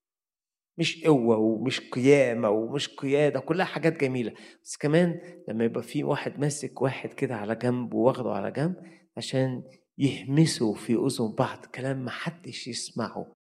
[0.79, 4.33] مش قوة ومش قيامة ومش قيادة كلها حاجات جميلة.
[4.65, 8.77] بس كمان لما يبقى في واحد ماسك واحد كده على جنب واخده على جنب
[9.17, 9.63] عشان
[9.99, 13.36] يهمسوا في أذن بعض كلام محدش يسمعه.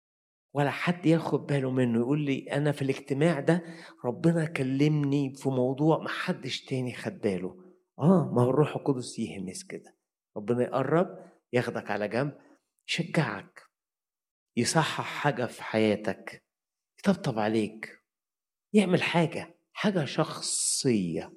[0.53, 1.99] ولا حد ياخد باله منه.
[1.99, 3.63] يقول لي أنا في الاجتماع ده
[4.05, 7.73] ربنا كلمني في موضوع محدش تاني خد باله.
[7.99, 9.95] آه ما هو الروح القدس يهمس كده.
[10.37, 12.37] ربنا يقرب ياخدك على جنب
[12.89, 13.63] يشجعك
[14.57, 16.43] يصحح حاجة في حياتك
[16.99, 18.03] يطبطب عليك
[18.73, 21.33] يعمل حاجة حاجة شخصية.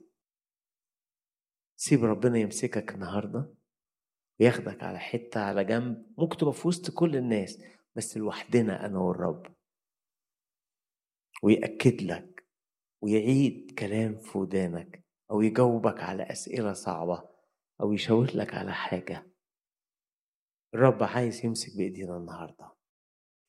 [1.77, 3.55] سيب ربنا يمسكك النهاردة
[4.41, 7.63] وياخدك على حتة على جنب ممكن تبقى في وسط كل الناس.
[7.97, 9.47] بس لوحدنا أنا والرب.
[11.43, 12.47] ويأكد لك
[13.03, 17.29] ويعيد كلام في ودانك أو يجاوبك على أسئلة صعبة
[17.81, 19.27] أو يشاور لك على حاجة.
[20.75, 22.76] الرب عايز يمسك بإيدينا النهارده.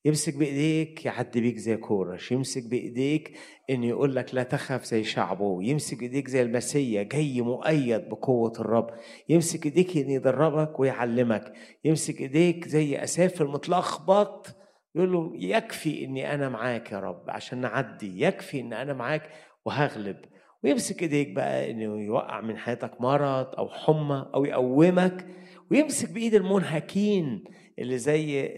[0.08, 3.38] يمسك بإيديك يعدي بيك زي كورش يمسك بإيديك
[3.70, 8.90] ان يقول لك لا تخاف زي شعبه يمسك ايديك زي المسيا جاي مؤيد بقوة الرب
[9.30, 11.54] يمسك إيديك ان يدربك ويعلمك
[11.86, 14.48] يمسك إيديك زي أساف المتلخبط
[14.96, 19.30] يقول له يكفي إني أنا معاك يا رب عشان نعدي يكفي ان أنا معاك
[19.66, 20.18] وهغلب
[20.64, 25.26] ويمسك إيديك بقى إنه يوقع من حياتك مرض أو حمى أو يقومك
[25.72, 27.44] ويمسك بإيد المنهكين
[27.80, 28.54] اللي زي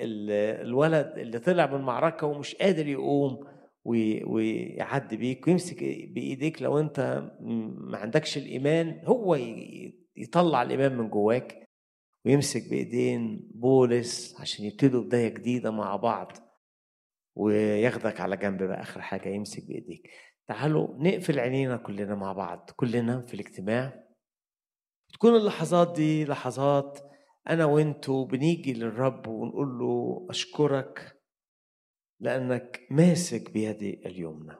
[0.61, 3.47] الولد اللي طلع من المعركة ومش قادر يقوم
[3.85, 7.23] ويعدي بيك ويمسك بإيديك لو أنت
[7.77, 9.35] ما عندكش الإيمان هو
[10.15, 11.69] يطلع الإيمان من جواك
[12.25, 16.31] ويمسك بإيدين بولس عشان يبتدوا بداية جديدة مع بعض
[17.37, 20.09] وياخدك على جنب بقى آخر حاجة يمسك بإيديك.
[20.47, 24.03] تعالوا نقفل عينينا كلنا مع بعض كلنا في الاجتماع.
[25.13, 26.99] تكون اللحظات دي لحظات
[27.49, 31.21] أنا وأنتوا بنيجي للرب ونقول له أشكرك
[32.19, 34.55] لأنك ماسك بيدي اليمنى.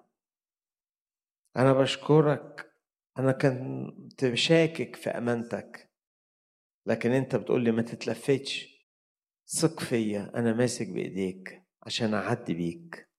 [1.58, 2.74] أنا بشكرك
[3.20, 5.92] أنا كنت شاكك في أمانتك
[6.86, 8.80] لكن أنت بتقول لي ما تتلفتش
[9.48, 13.10] ثق فيا أنا ماسك بإيديك عشان أعدي بيك.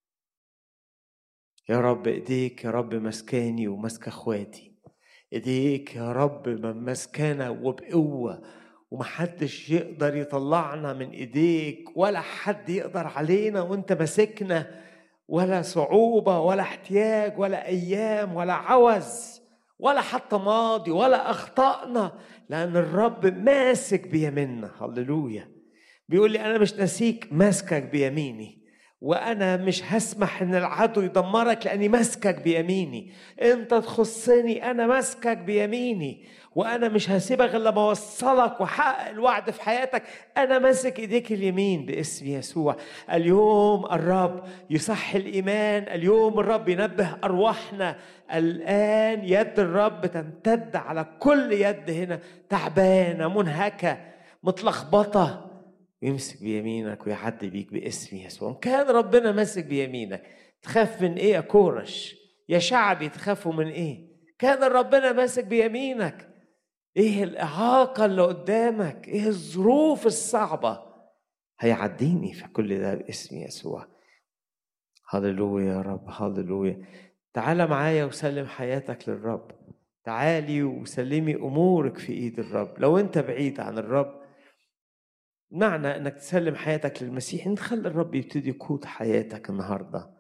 [1.68, 4.76] يا رب إيديك يا رب مسكاني وماسكة إخواتي.
[5.32, 8.59] إيديك يا رب ماسكانا وبقوة
[8.91, 14.66] ومحدش يقدر يطلعنا من إيديك ولا حد يقدر علينا وأنت ماسكنا
[15.28, 19.41] ولا صعوبة ولا احتياج ولا أيام ولا عوز
[19.78, 22.12] ولا حتى ماضي ولا أخطأنا
[22.49, 24.70] لأن الرب ماسك بيميننا.
[24.80, 25.49] هللويا.
[26.09, 28.61] بيقول لي أنا مش ناسيك ماسكك بيميني.
[29.01, 33.12] وأنا مش هسمح إن العدو يدمرك لأني ماسكك بيميني.
[33.43, 36.26] أنت تخصني أنا ماسكك بيميني.
[36.55, 40.03] وأنا مش هسيبك غير لما اوصلك واحقق الوعد في حياتك.
[40.36, 42.76] أنا ماسك إيديك اليمين باسم يسوع.
[43.12, 45.82] اليوم الرب يصح الإيمان.
[45.82, 47.96] اليوم الرب ينبه أرواحنا.
[48.34, 52.20] الآن يد الرب تمتد على كل يد هنا.
[52.48, 53.98] تعبانة منهكة
[54.42, 55.51] متلخبطة.
[56.03, 58.59] ويمسك بيمينك ويعدي بيك باسم يسوع.
[58.62, 60.22] كان ربنا ماسك بيمينك
[60.62, 62.16] تخاف من إيه يا كورش؟
[62.48, 66.29] يا شعبي تخافوا من إيه؟ كان ربنا ماسك بيمينك.
[66.97, 70.82] إيه الإعاقة اللي قدامك؟ إيه الظروف الصعبة؟
[71.61, 73.86] هيعديني في كل ده باسم يسوع.
[75.09, 76.84] هللويا يا رب هللويا.
[77.34, 79.51] تعال معايا وسلم حياتك للرب.
[80.05, 82.78] تعالي وسلمي أمورك في إيد الرب.
[82.78, 84.20] لو أنت بعيد عن الرب
[85.51, 87.47] معنى إنك تسلم حياتك للمسيح.
[87.47, 90.11] إن تخلي الرب يبتدي يقود حياتك النهارده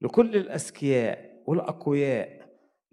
[0.00, 2.43] لكل الأذكياء والأقوياء.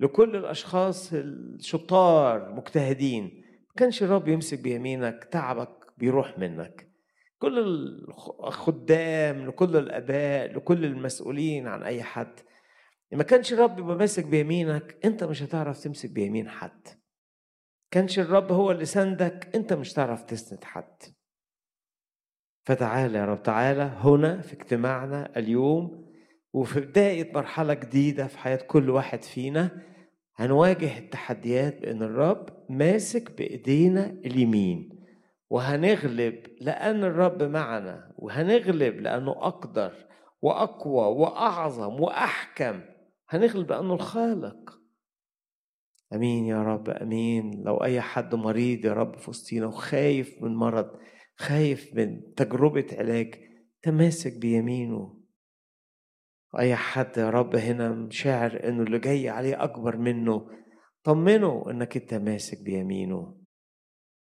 [0.02, 3.24] لكل الأشخاص الشطار مجتهدين.
[3.68, 6.92] ما كانش الرب يمسك بيمينك تعبك بيروح منك.
[7.40, 7.60] كل
[8.40, 12.40] الخدام لكل الأباء لكل المسؤولين عن أي حد.
[13.12, 16.88] ما كانش الرب يبقى ماسك بيمينك أنت مش هتعرف تمسك بيمين حد.
[17.92, 21.04] كانش الرب هو اللي سندك أنت مش هتعرف تسند حد.
[22.66, 26.11] فتعالى يا رب تعالى هنا في اجتماعنا اليوم
[26.54, 29.82] وفي بداية مرحلة جديدة في حياة كل واحد فينا
[30.36, 34.90] هنواجه التحديات بأن الرب ماسك بإيدينا اليمين
[35.50, 39.94] وهنغلب لأن الرب معنا وهنغلب لأنه أقدر
[40.42, 42.82] وأقوى وأعظم وأحكم
[43.30, 44.82] هنغلب لأنه الخالق.
[46.14, 47.64] آمين يا رب آمين.
[47.64, 50.90] لو أي حد مريض يا رب في وسطينا وخايف من مرض
[51.36, 53.36] خايف من تجربة علاج
[53.82, 55.21] تماسك بيمينه.
[56.60, 60.50] أي حد يا رب هنا شاعر إنه اللي جاي عليه أكبر منه
[61.04, 63.42] طمنه إنك أنت ماسك بيمينه.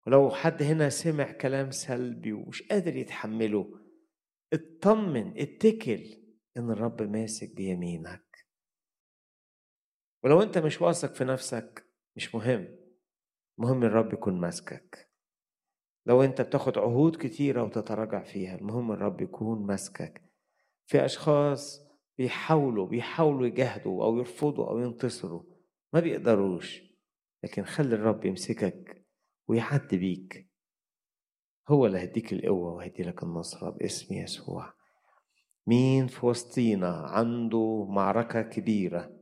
[0.07, 3.81] ولو حد هنا سمع كلام سلبي ومش قادر يتحمله
[4.53, 6.05] اطمن اتكل
[6.57, 8.47] إن الرب ماسك بيمينك.
[10.25, 12.79] ولو أنت مش واثق في نفسك مش مهم.
[13.59, 15.11] مهم الرب يكون ماسكك.
[16.07, 20.23] لو أنت بتاخد عهود كتيرة وتتراجع فيها المهم الرب يكون ماسكك.
[20.87, 21.88] في أشخاص
[22.19, 25.43] بيحاولوا بيحاولوا يجاهدوا أو يرفضوا أو ينتصروا.
[25.93, 26.83] ما بيقدروش.
[27.45, 29.07] لكن خلي الرب يمسكك
[29.49, 30.49] ويعدي بيك.
[31.69, 34.73] هو اللي هيديك القوة وهيدي لك النصرة باسم يسوع.
[35.67, 39.19] مين في وسطينا عنده معركة كبيرة.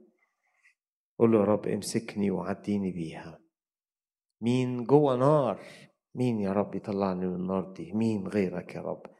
[1.18, 3.40] قول له يا رب امسكني وعديني بيها.
[4.40, 5.60] مين جوه نار.
[6.14, 7.92] مين يا رب يطلعني من النار دي.
[7.92, 9.15] مين غيرك يا رب.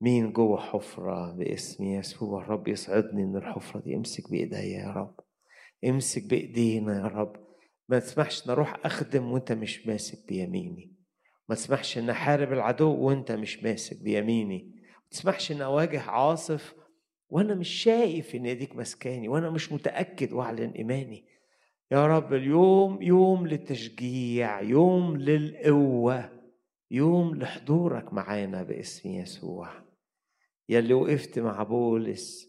[0.00, 5.14] مين جوه حفرة باسم يسوع؟ رب يسعدني من الحفرة دي أمسك بإيديا يا رب.
[5.84, 7.36] أمسك بإيدينا يا رب.
[7.88, 10.92] ما تسمحش إن أروح أخدم وأنت مش ماسك بيميني.
[11.48, 14.72] ما تسمحش إن أحارب العدو وأنت مش ماسك بيميني.
[15.04, 16.74] ما تسمحش إن أواجه عاصف
[17.28, 21.24] وأنا مش شايف إن ايديك مسكاني وأنا مش متأكد واعلن إيماني.
[21.90, 26.30] يا رب اليوم يوم للتشجيع يوم للقوة
[26.90, 29.85] يوم لحضورك معانا باسم يسوع.
[30.68, 32.46] يا اللي وقفت مع بولس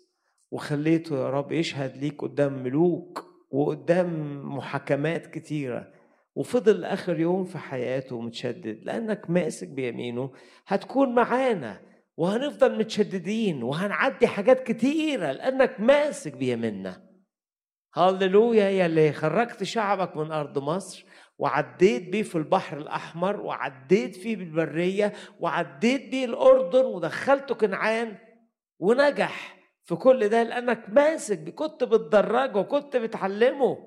[0.52, 5.92] وخليته يا رب يشهد ليك قدام ملوك وقدام محاكمات كتيرة
[6.36, 10.32] وفضل آخر يوم في حياته متشدد لأنك ماسك بيمينه
[10.68, 11.82] هتكون معانا
[12.18, 17.08] وهنفضل متشددين وهنعدي حاجات كتيرة لأنك ماسك بيمنا
[17.94, 21.06] هللويا يا اللي خرجت شعبك من أرض مصر
[21.40, 28.16] وعديت بيه في البحر الأحمر وعديت فيه بالبرية وعديت بيه الأردن ودخلته كنعان
[28.80, 33.78] ونجح في كل ده لأنك ماسك كنت بتدرجه وكنت بتعلمه.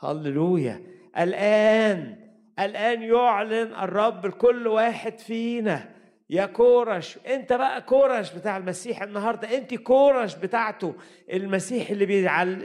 [0.00, 0.82] هللويا.
[1.18, 2.16] الآن
[2.58, 5.88] الآن يعلن الرب لكل واحد فينا
[6.30, 7.18] يا كورش.
[7.26, 9.56] أنت بقى كورش بتاع المسيح النهارده.
[9.58, 10.94] أنت كورش بتاعته.
[11.32, 12.06] المسيح اللي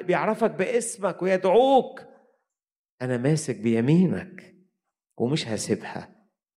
[0.04, 2.02] بيعرفك باسمك ويدعوك.
[3.04, 4.56] أنا ماسك بيمينك
[5.18, 6.10] ومش هسيبها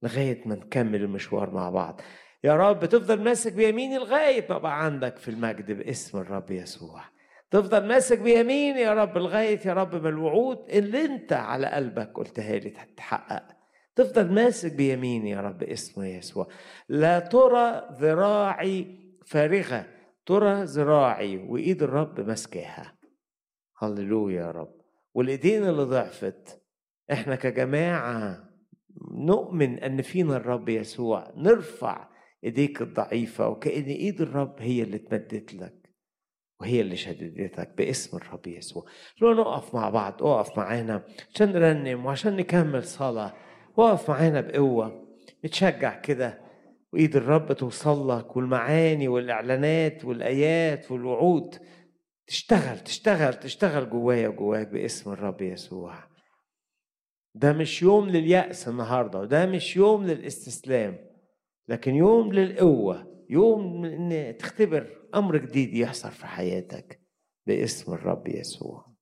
[0.03, 2.01] لغاية ما نكمل المشوار مع بعض.
[2.45, 7.05] يا رب تفضل ماسك بيميني لغاية ما أبقى عندك في المجد باسم الرب يسوع.
[7.51, 12.59] تفضل ماسك بيميني يا رب لغاية يا رب ما الوعود اللي أنت على قلبك قلتها
[12.59, 13.43] لي تتحقق.
[13.95, 16.49] تفضل ماسك بيميني يا رب اسم يسوع.
[16.89, 19.87] لا ترى ذراعي فارغة
[20.27, 22.99] ترى ذراعي وإيد الرب ماسكاها.
[23.79, 24.76] هللويا يا رب.
[25.17, 26.63] والإيدين اللي ضعفت
[27.13, 28.51] إحنا كجماعة
[29.13, 32.09] نؤمن أن فينا الرب يسوع نرفع
[32.45, 35.91] إيديك الضعيفة وكأن إيد الرب هي اللي اتمدت لك
[36.61, 38.85] وهي اللي شددتك باسم الرب يسوع.
[39.23, 41.05] لو نقف مع بعض؟ اقف معانا
[41.35, 43.35] عشان نرنم وعشان نكمل صلاة.
[43.77, 45.07] وقف معانا بقوة.
[45.45, 46.41] نتشجع كده.
[46.93, 51.57] وإيد الرب توصل لك والمعاني والإعلانات والآيات والوعود
[52.27, 55.95] تشتغل تشتغل تشتغل جوايا وجواك باسم الرب يسوع.
[57.35, 60.99] ده مش يوم لليأس النهاردة وده مش يوم للاستسلام
[61.69, 67.01] لكن يوم للقوة يوم إن تختبر أمر جديد يحصل في حياتك
[67.47, 68.96] باسم الرب يسوع.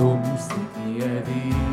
[0.00, 1.69] تمسك يدي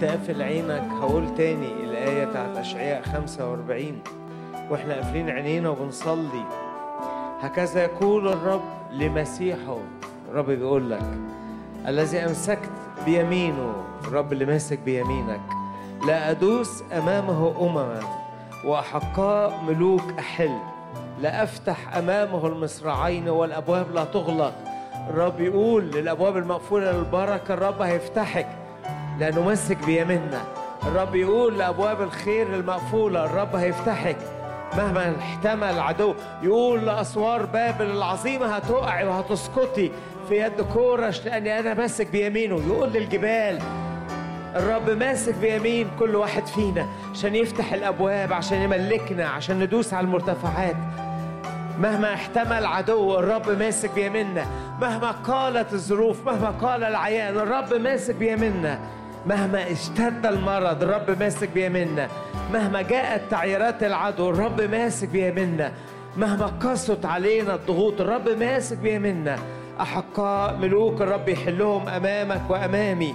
[0.00, 4.02] وانت قافل عينك هقول تاني الآية بتاعت أشعياء 45
[4.70, 6.44] وإحنا قافلين عينينا وبنصلي.
[7.40, 8.62] هكذا يقول الرب
[8.92, 9.78] لمسيحه.
[10.30, 11.02] الرب بيقول لك
[11.88, 12.70] الذي أمسكت
[13.04, 13.74] بيمينه.
[14.04, 15.40] الرب اللي ماسك بيمينك.
[16.06, 18.00] لا أدوس أمامه أمما
[18.64, 20.58] وأحقاء ملوك أحل.
[21.22, 24.54] لا أفتح أمامه المصراعين والأبواب لا تغلق.
[25.10, 28.59] الرب يقول للأبواب المقفولة للبركة الرب هيفتحك.
[29.20, 30.42] لأنه ماسك بيميننا.
[30.82, 34.16] الرب يقول لأبواب الخير المقفولة الرب هيفتحك
[34.76, 36.14] مهما احتمل العدو.
[36.42, 39.90] يقول لأسوار بابل العظيمة هتقعي وهتسقطي
[40.28, 42.60] في يد كورش لأني أنا ماسك بيمينه.
[42.66, 43.58] يقول للجبال
[44.56, 50.76] الرب ماسك بيمين كل واحد فينا عشان يفتح الأبواب عشان يملكنا عشان ندوس على المرتفعات.
[51.80, 54.46] مهما احتمل عدو الرب ماسك بيميننا.
[54.80, 58.80] مهما قالت الظروف مهما قال العيان الرب ماسك بيميننا.
[59.26, 62.08] مهما اشتد المرض الرب ماسك بيميننا.
[62.52, 65.72] مهما جاءت تعييرات العدو الرب ماسك بيميننا.
[66.16, 69.38] مهما قست علينا الضغوط الرب ماسك بيميننا.
[69.80, 73.14] أحقاء ملوك الرب يحلهم أمامك وأمامي.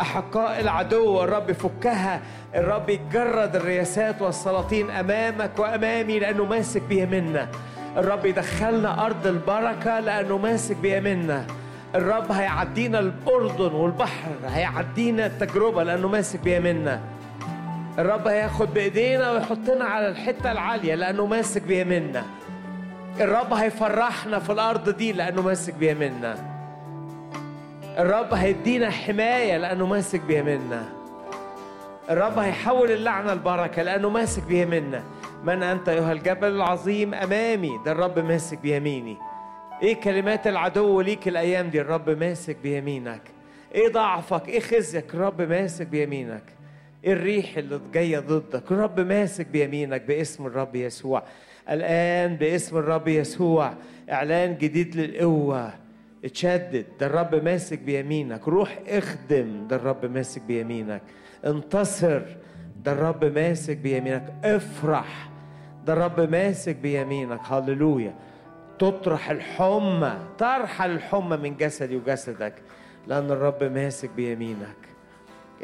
[0.00, 2.20] أحقاء العدو الرب يفكها
[2.54, 7.48] الرب يجرد الرياسات والسلاطين أمامك وأمامي لأنه ماسك بيمنا
[7.96, 11.46] الرب يدخلنا أرض البركة لأنه ماسك بيمنا
[11.94, 17.00] الرب هيعدينا الأردن والبحر هيعدينا التجربة لأنه ماسك بيمنا
[17.98, 22.24] الرب هياخد بإيدينا ويحطنا على الحتة العالية لأنه ماسك بيمنا
[23.20, 26.34] الرب هيفرحنا في الأرض دي لأنه ماسك بيمنا
[27.98, 30.82] الرب هيدينا حماية لأنه ماسك بيمنا
[32.10, 35.02] الرب هيحول اللعنة البركة لأنه ماسك بيمنا
[35.44, 39.16] من أنت أيها الجبل العظيم أمامي ده الرب ماسك بيميني
[39.82, 43.20] إيه كلمات العدو ليك الأيام دي؟ الرب ماسك بيمينك.
[43.74, 46.42] إيه ضعفك؟ إيه خزيك؟ الرب ماسك بيمينك.
[47.04, 51.22] إيه الريح اللي جاية ضدك؟ الرب ماسك بيمينك باسم الرب يسوع.
[51.70, 53.74] الآن باسم الرب يسوع.
[54.10, 55.72] إعلان جديد للقوة.
[56.24, 56.86] اتشدد.
[57.00, 58.48] ده الرب ماسك بيمينك.
[58.48, 59.66] روح اخدم.
[59.68, 61.02] ده الرب ماسك بيمينك.
[61.46, 62.22] انتصر.
[62.84, 64.32] ده الرب ماسك بيمينك.
[64.44, 65.28] افرح.
[65.86, 67.40] ده الرب ماسك بيمينك.
[67.44, 68.14] هللويا.
[68.78, 72.54] تطرح الحمى ترحل الحمى من جسدي وجسدك
[73.06, 74.76] لأن الرب ماسك بيمينك.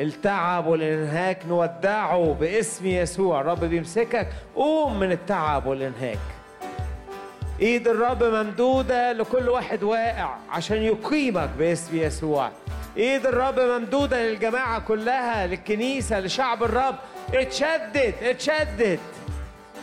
[0.01, 3.41] التعب والإنهاك نودعه باسم يسوع.
[3.41, 4.29] الرب بيمسكك.
[4.57, 6.19] قوم من التعب والإنهاك.
[7.61, 12.51] إيد الرب ممدودة لكل واحد واقع عشان يقيمك باسم يسوع.
[12.97, 16.95] إيد الرب ممدودة للجماعة كلها للكنيسة لشعب الرب.
[17.35, 18.99] اتشدد اتشدد.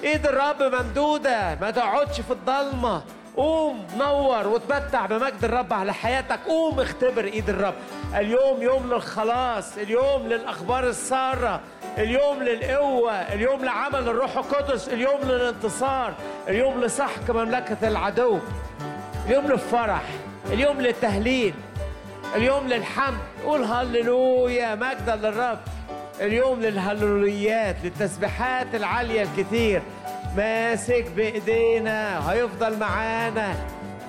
[0.03, 1.57] إيد الرب ممدودة.
[1.61, 3.03] ما تقعدش في الضلمة.
[3.37, 6.39] قوم نور وتمتع بمجد الرب على حياتك.
[6.47, 7.73] قوم اختبر ايد الرب.
[8.15, 11.61] اليوم يوم للخلاص اليوم للأخبار السارة
[11.97, 16.13] اليوم للقوة اليوم لعمل الروح القدس اليوم للانتصار
[16.47, 18.39] اليوم لسحق مملكة العدو
[19.27, 20.01] اليوم للفرح
[20.51, 21.53] اليوم للتهليل
[22.35, 23.17] اليوم للحمد.
[23.45, 25.59] قول هللويا مجدا للرب.
[26.21, 29.81] اليوم للهللويات للتسبيحات العالية الكتير
[30.37, 33.55] ماسك بإيدينا هيفضل معانا.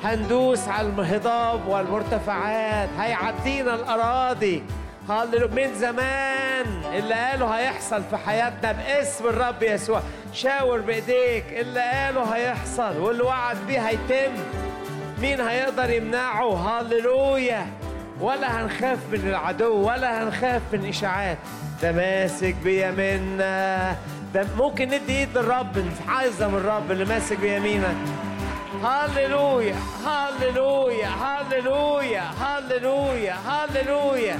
[0.05, 4.63] هندوس على الهضاب والمرتفعات هيعدينا الأراضي.
[5.09, 10.01] هللو من زمان اللي قاله هيحصل في حياتنا باسم الرب يسوع.
[10.33, 14.33] شاور بإيديك اللي قاله هيحصل واللي وعد بيه هيتم.
[15.21, 17.67] مين هيقدر يمنعه؟ هللويا
[18.21, 21.39] ولا هنخاف من العدو ولا هنخاف من إشاعات.
[21.83, 23.97] ده ماسك بيميننا.
[24.35, 27.97] ده ممكن ندي إيد للرب نعظم الرب اللي ماسك بيمينك.
[28.85, 29.75] هللويا
[30.07, 34.39] هللويا هللويا هللويا هللويا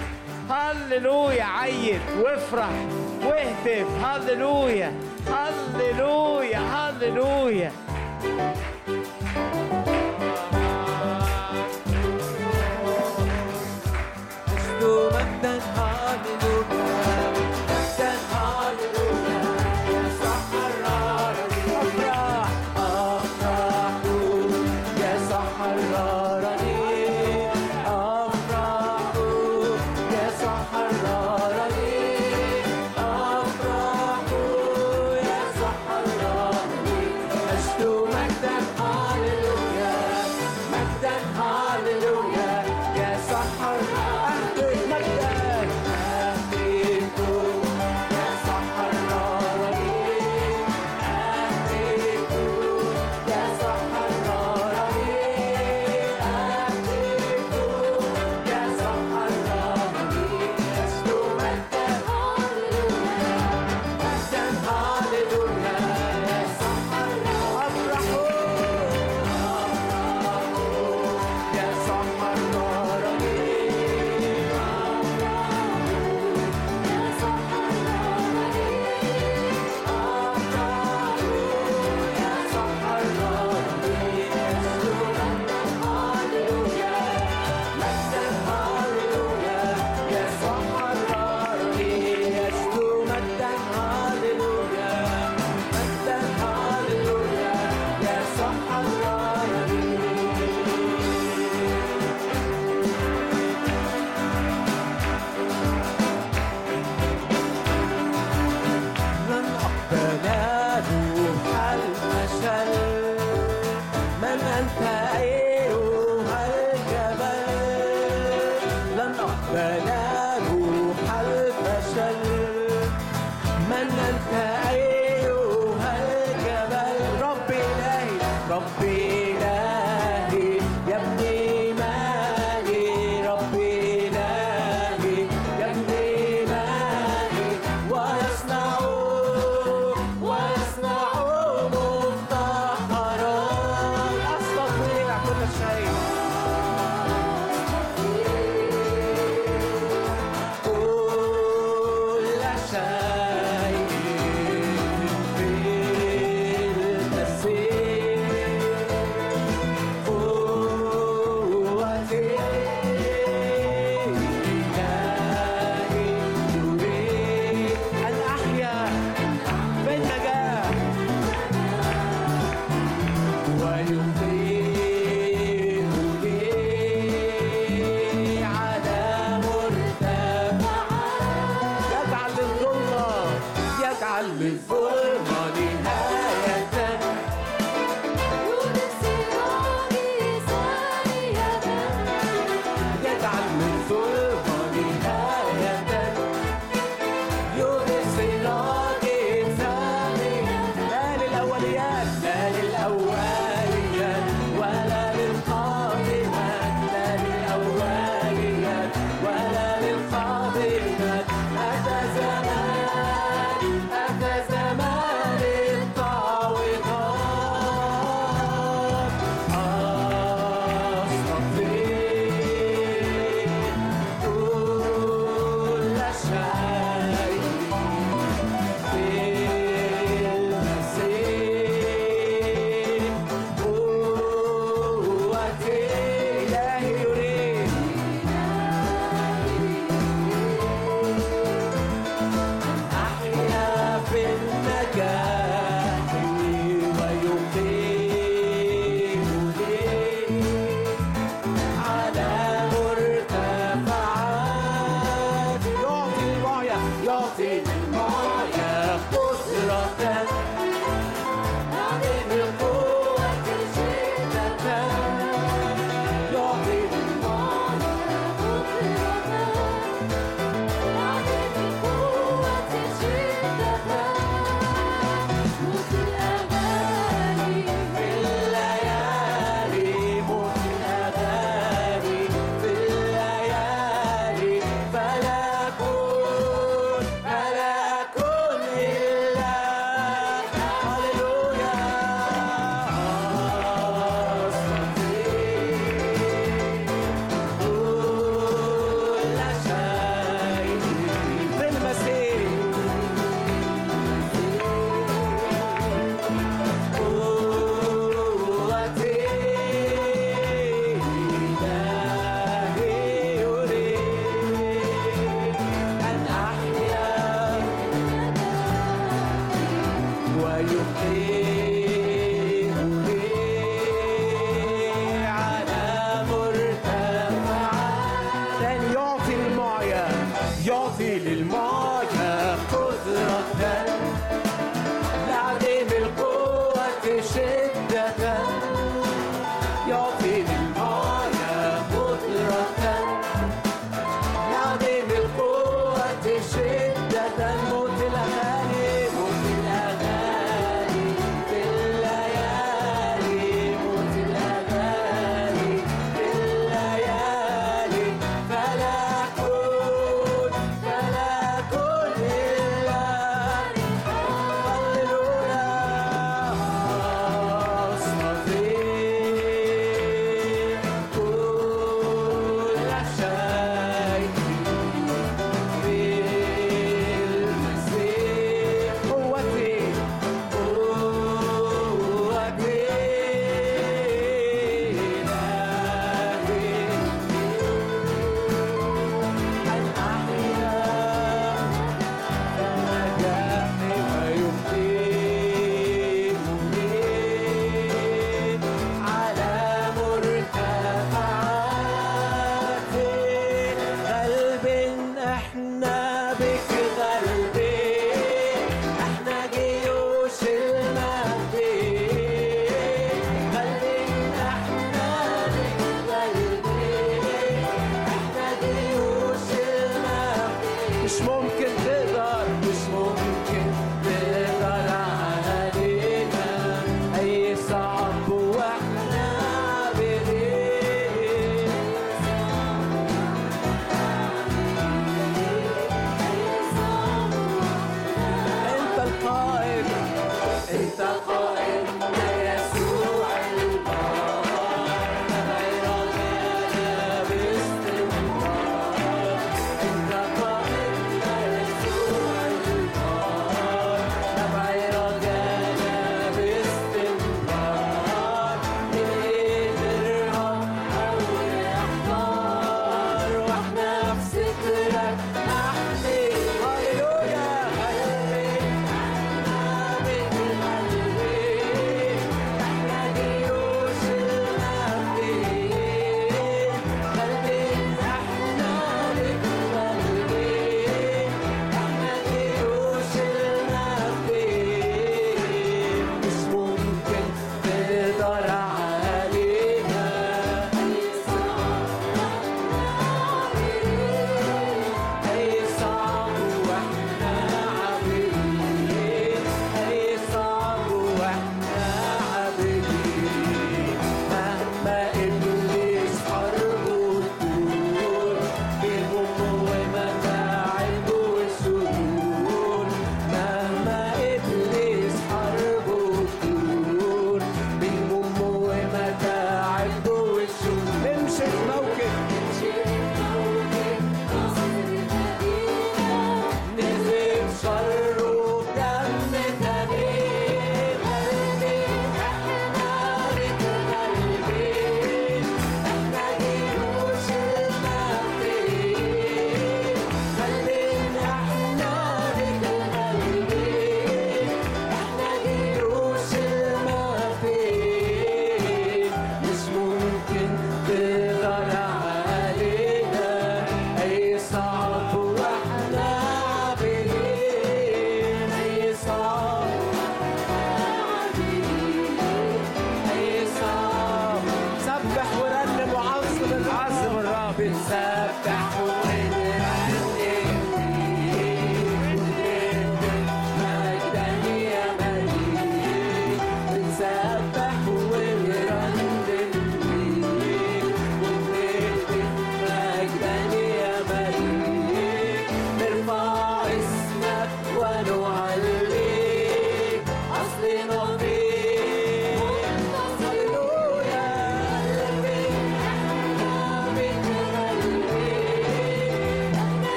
[0.51, 1.45] هللويا.
[1.45, 2.71] عيد وافرح
[3.25, 3.87] واهتف.
[4.05, 4.93] هللويا
[5.29, 7.73] هللويا هللويا.
[14.73, 17.02] مجد مجدا هاليلويا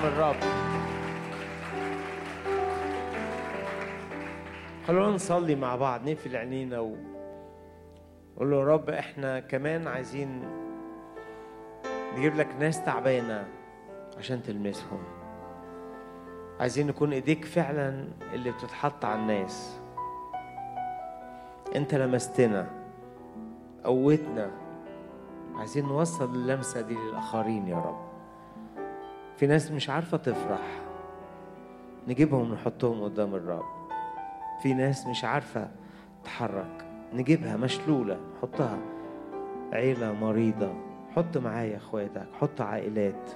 [0.00, 0.36] نعظم الرب.
[4.86, 6.96] خلونا نصلي مع بعض نقفل عينينا و
[8.36, 10.42] قول له يا رب إحنا كمان عايزين
[12.16, 13.48] نجيب لك ناس تعبانة
[14.18, 15.02] عشان تلمسهم.
[16.60, 19.80] عايزين نكون إيديك فعلا اللي بتتحط على الناس.
[21.76, 22.66] أنت لمستنا
[23.84, 24.50] قوتنا.
[25.56, 28.09] عايزين نوصل اللمسة دي للآخرين يا رب.
[29.40, 30.80] في ناس مش عارفة تفرح.
[32.08, 33.64] نجيبهم نحطهم قدام الرب.
[34.62, 35.68] في ناس مش عارفة
[36.22, 38.20] تتحرك نجيبها مشلولة.
[38.36, 38.78] نحطها
[39.72, 40.72] عيلة مريضة.
[41.16, 42.26] حط معايا اخواتك.
[42.40, 43.30] حط عائلات.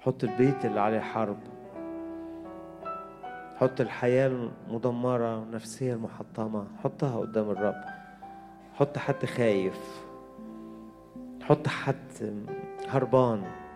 [0.00, 1.38] حط البيت اللي عليه حرب.
[3.56, 4.26] حط الحياة
[4.68, 6.66] المدمرة والنفسية المحطمة.
[6.84, 7.84] حطها قدام الرب.
[8.74, 10.02] حط حد خايف.
[11.42, 12.44] حط حد
[12.88, 13.67] هربان.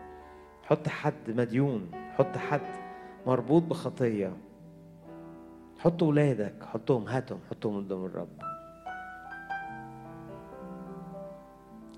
[0.73, 2.61] حط حد مديون حط حد
[3.27, 4.37] مربوط بخطية.
[5.79, 8.29] حط ولادك حطهم هاتهم حطهم قدام الرب.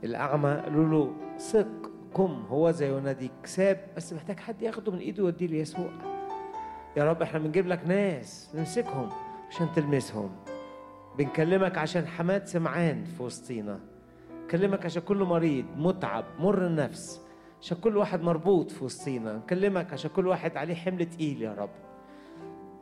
[0.05, 5.23] الأعمى قالوا له ثق قم هو زي يناديك ساب بس محتاج حد ياخده من إيده
[5.23, 5.91] ويوديه ليسوع.
[6.97, 9.09] يا رب إحنا بنجيب لك ناس نمسكهم
[9.51, 10.31] عشان تلمسهم.
[11.19, 13.81] بنكلمك عشان حماد سمعان في وسطينا.
[14.45, 17.24] نكلمك عشان كل مريض متعب مر النفس.
[17.65, 19.33] عشان كل واحد مربوط في وسطينا.
[19.33, 21.71] نكلمك عشان كل واحد عليه حمل تقيل يا رب.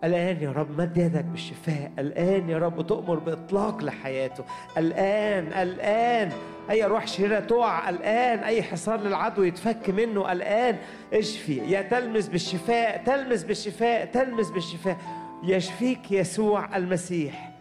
[0.05, 1.93] الآن يا رب مد يدك بالشفاء.
[1.99, 4.45] الآن يا رب تؤمر بإطلاق لحياته.
[4.79, 6.33] الآن الآن
[6.71, 7.89] أي روح شريرة تقع.
[7.89, 10.33] الآن أي حصار للعدو يتفك منه.
[10.33, 10.77] الآن
[11.13, 11.57] اشفي.
[11.57, 13.05] يا تلمس بالشفاء.
[13.05, 14.05] تلمس بالشفاء.
[14.05, 14.97] تلمس بالشفاء.
[15.45, 17.53] يشفيك يسوع المسيح.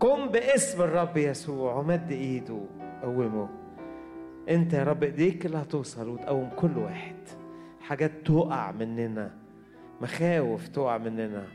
[0.00, 2.60] قم باسم الرب يسوع ومد إيده.
[3.02, 3.63] قومه.
[4.48, 7.16] انت يا رب ايديك اللي هتوصل وتقوم كل واحد.
[7.80, 9.30] حاجات تقع مننا
[10.00, 11.46] مخاوف تقع مننا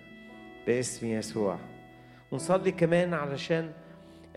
[0.68, 1.57] باسم يسوع.
[2.32, 3.72] ونصلي كمان علشان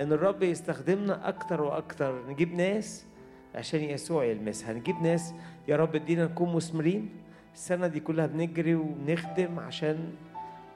[0.01, 2.29] إن الرب يستخدمنا أكتر وأكتر.
[2.29, 3.07] نجيب ناس
[3.55, 4.73] عشان يسوع يلمسها.
[4.73, 5.35] نجيب ناس
[5.69, 7.11] يا رب ادينا نكون مثمرين
[7.55, 10.13] السنة دي كلها بنجري وبنخدم عشان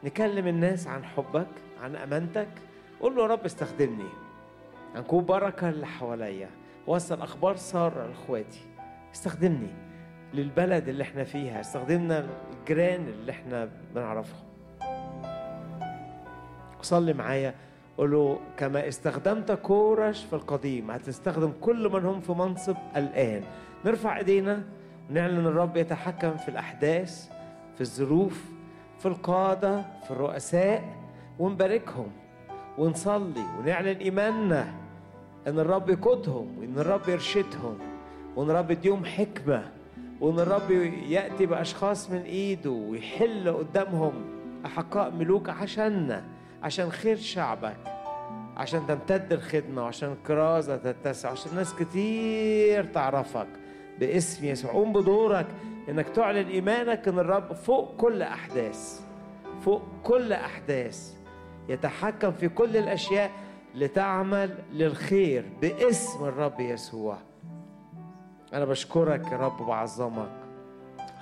[0.05, 1.49] نكلم الناس عن حبك
[1.83, 2.49] عن أمانتك.
[3.01, 4.09] قول له يا رب استخدمني.
[4.95, 6.49] هنكون بركة اللي حواليا.
[6.87, 8.61] وصل أخبار ساره لاخواتي
[9.15, 9.75] استخدمني
[10.35, 11.61] للبلد اللي إحنا فيها.
[11.61, 12.27] استخدمنا
[12.61, 14.47] الجيران اللي إحنا بنعرفهم
[16.83, 17.55] صلي معايا
[17.99, 20.91] قول له كما استخدمت كورش في القديم.
[20.91, 23.43] هتستخدم كل من هم في منصب الآن.
[23.85, 24.63] نرفع إيدينا
[25.11, 27.31] ونعلن الرب يتحكم في الأحداث
[27.75, 28.45] في الظروف
[28.99, 30.85] في القادة في الرؤساء.
[31.39, 32.11] ونباركهم
[32.79, 34.75] ونصلي ونعلن إيماننا
[35.47, 37.79] إن الرب يقودهم وإن الرب يرشدهم
[38.37, 39.73] وإن الرب يديهم حكمة
[40.21, 40.71] وإن الرب
[41.09, 44.13] يأتي بأشخاص من إيده ويحل قدامهم
[44.67, 46.25] أحقاء ملوك عشاننا
[46.63, 47.77] عشان خير شعبك
[48.57, 53.49] عشان تمتد الخدمة وعشان الكرازة تتسع عشان ناس كتير تعرفك
[54.01, 54.73] باسم يسوع.
[54.73, 55.47] قوم بدورك
[55.89, 59.01] إنك تعلن إيمانك إن الرب فوق كل أحداث
[59.65, 61.15] فوق كل أحداث
[61.69, 63.31] يتحكم في كل الأشياء.
[63.77, 67.19] لتعمل للخير باسم الرب يسوع.
[68.53, 70.33] أنا بشكرك يا رب وبعظمك.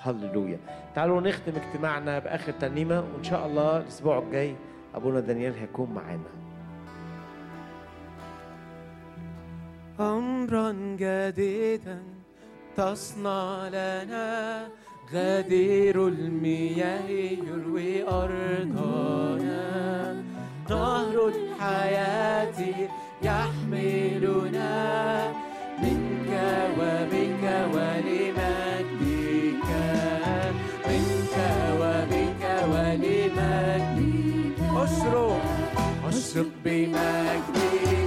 [0.01, 0.59] هللويا.
[0.95, 4.55] تعالوا نختم اجتماعنا بآخر ترنيمة وإن شاء الله الأسبوع الجاي
[4.95, 6.29] أبونا دانيال هيكون معانا.
[9.99, 12.03] أمرا جديدا
[12.77, 14.67] تصنع لنا
[15.13, 19.55] غدير المياه يروي أرضنا
[20.69, 22.59] نهر الحياة
[23.21, 24.73] يحملنا
[25.83, 26.29] منك
[26.79, 27.43] وبك
[27.73, 29.69] ولمجدك
[30.89, 31.35] منك
[31.81, 33.97] وبك ولمجدك
[34.83, 35.43] أشرق
[36.07, 38.04] أشرق بمجدك.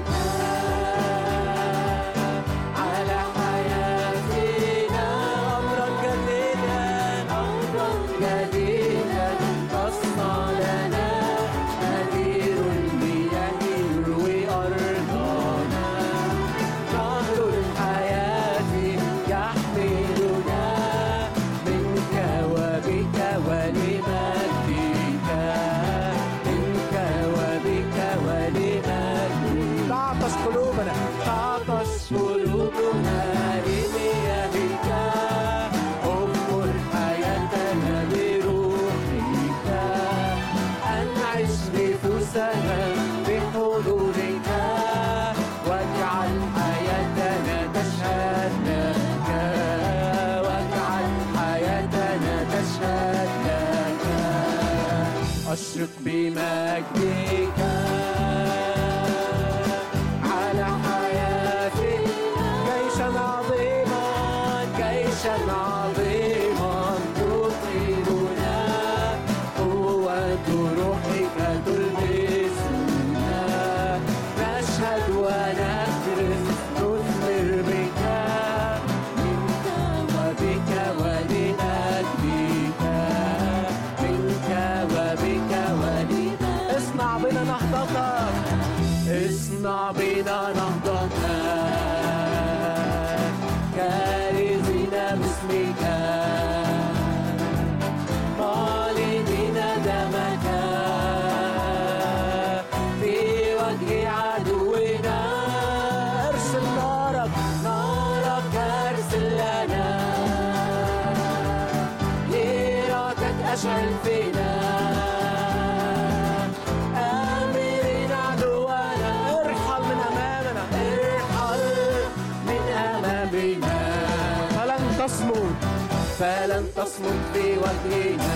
[126.19, 128.35] فلن تصمت في وجهنا.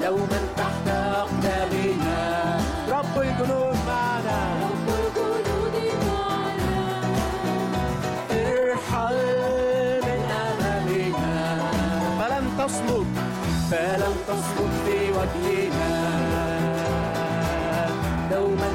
[0.00, 2.20] دوما تحت أقدامنا.
[2.88, 4.40] رب الجنود معنا.
[8.30, 9.18] ارحل
[10.06, 11.32] من أمامنا.
[12.20, 13.06] فلن تصمت
[13.70, 15.94] فلن تصمت في وجهنا.
[18.30, 18.70] دوما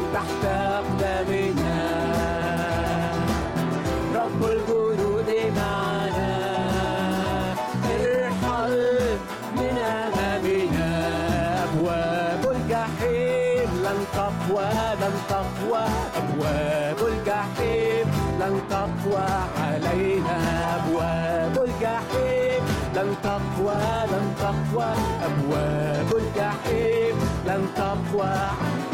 [19.05, 19.25] تقوى
[19.61, 20.37] علينا
[20.75, 22.61] أبواب الجحيم.
[22.95, 23.75] لن تقوى
[24.11, 24.89] لن تقوى
[25.25, 27.15] أبواب الجحيم.
[27.45, 28.35] لن تقوى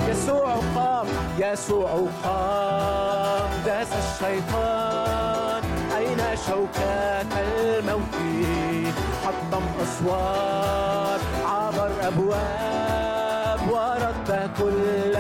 [0.10, 1.08] يسوع قام
[1.40, 3.50] يسوع قام.
[3.66, 5.64] داس الشيطان.
[5.98, 13.60] أين شوكات الموت؟ حطم أسوار عبر أبواب.
[13.70, 15.16] ورد كل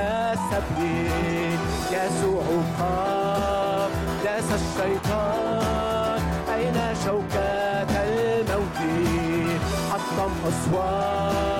[0.51, 1.59] سبيل.
[1.91, 2.43] يسوع
[2.79, 3.20] قام.
[4.53, 6.21] الشيطان
[6.53, 8.77] أين شوكات الموت؟
[9.91, 11.50] حطم أسوار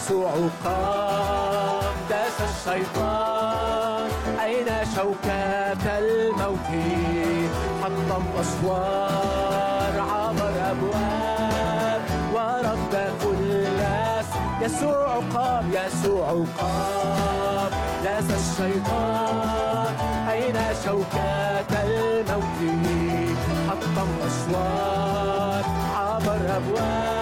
[0.00, 0.32] يسوع
[0.64, 4.10] قام داس الشيطان.
[4.44, 6.70] أين شوكات الموت؟
[7.82, 12.02] حطم أسوار عبر أبواب.
[12.34, 13.66] ورد كل
[14.62, 16.28] يسوع قام يسوع
[16.60, 17.70] قام.
[18.04, 19.94] داس الشيطان
[20.30, 25.64] أين شوكات الموت؟ حطم أسوار
[25.96, 27.19] عبر أبواب.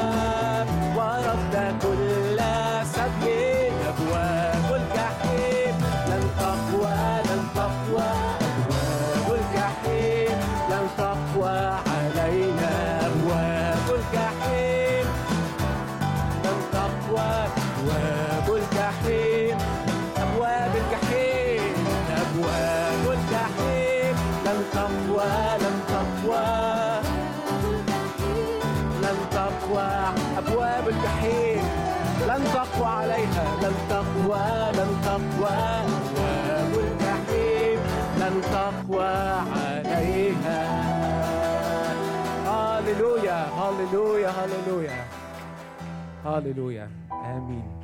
[46.29, 47.78] هاليلويا آمين.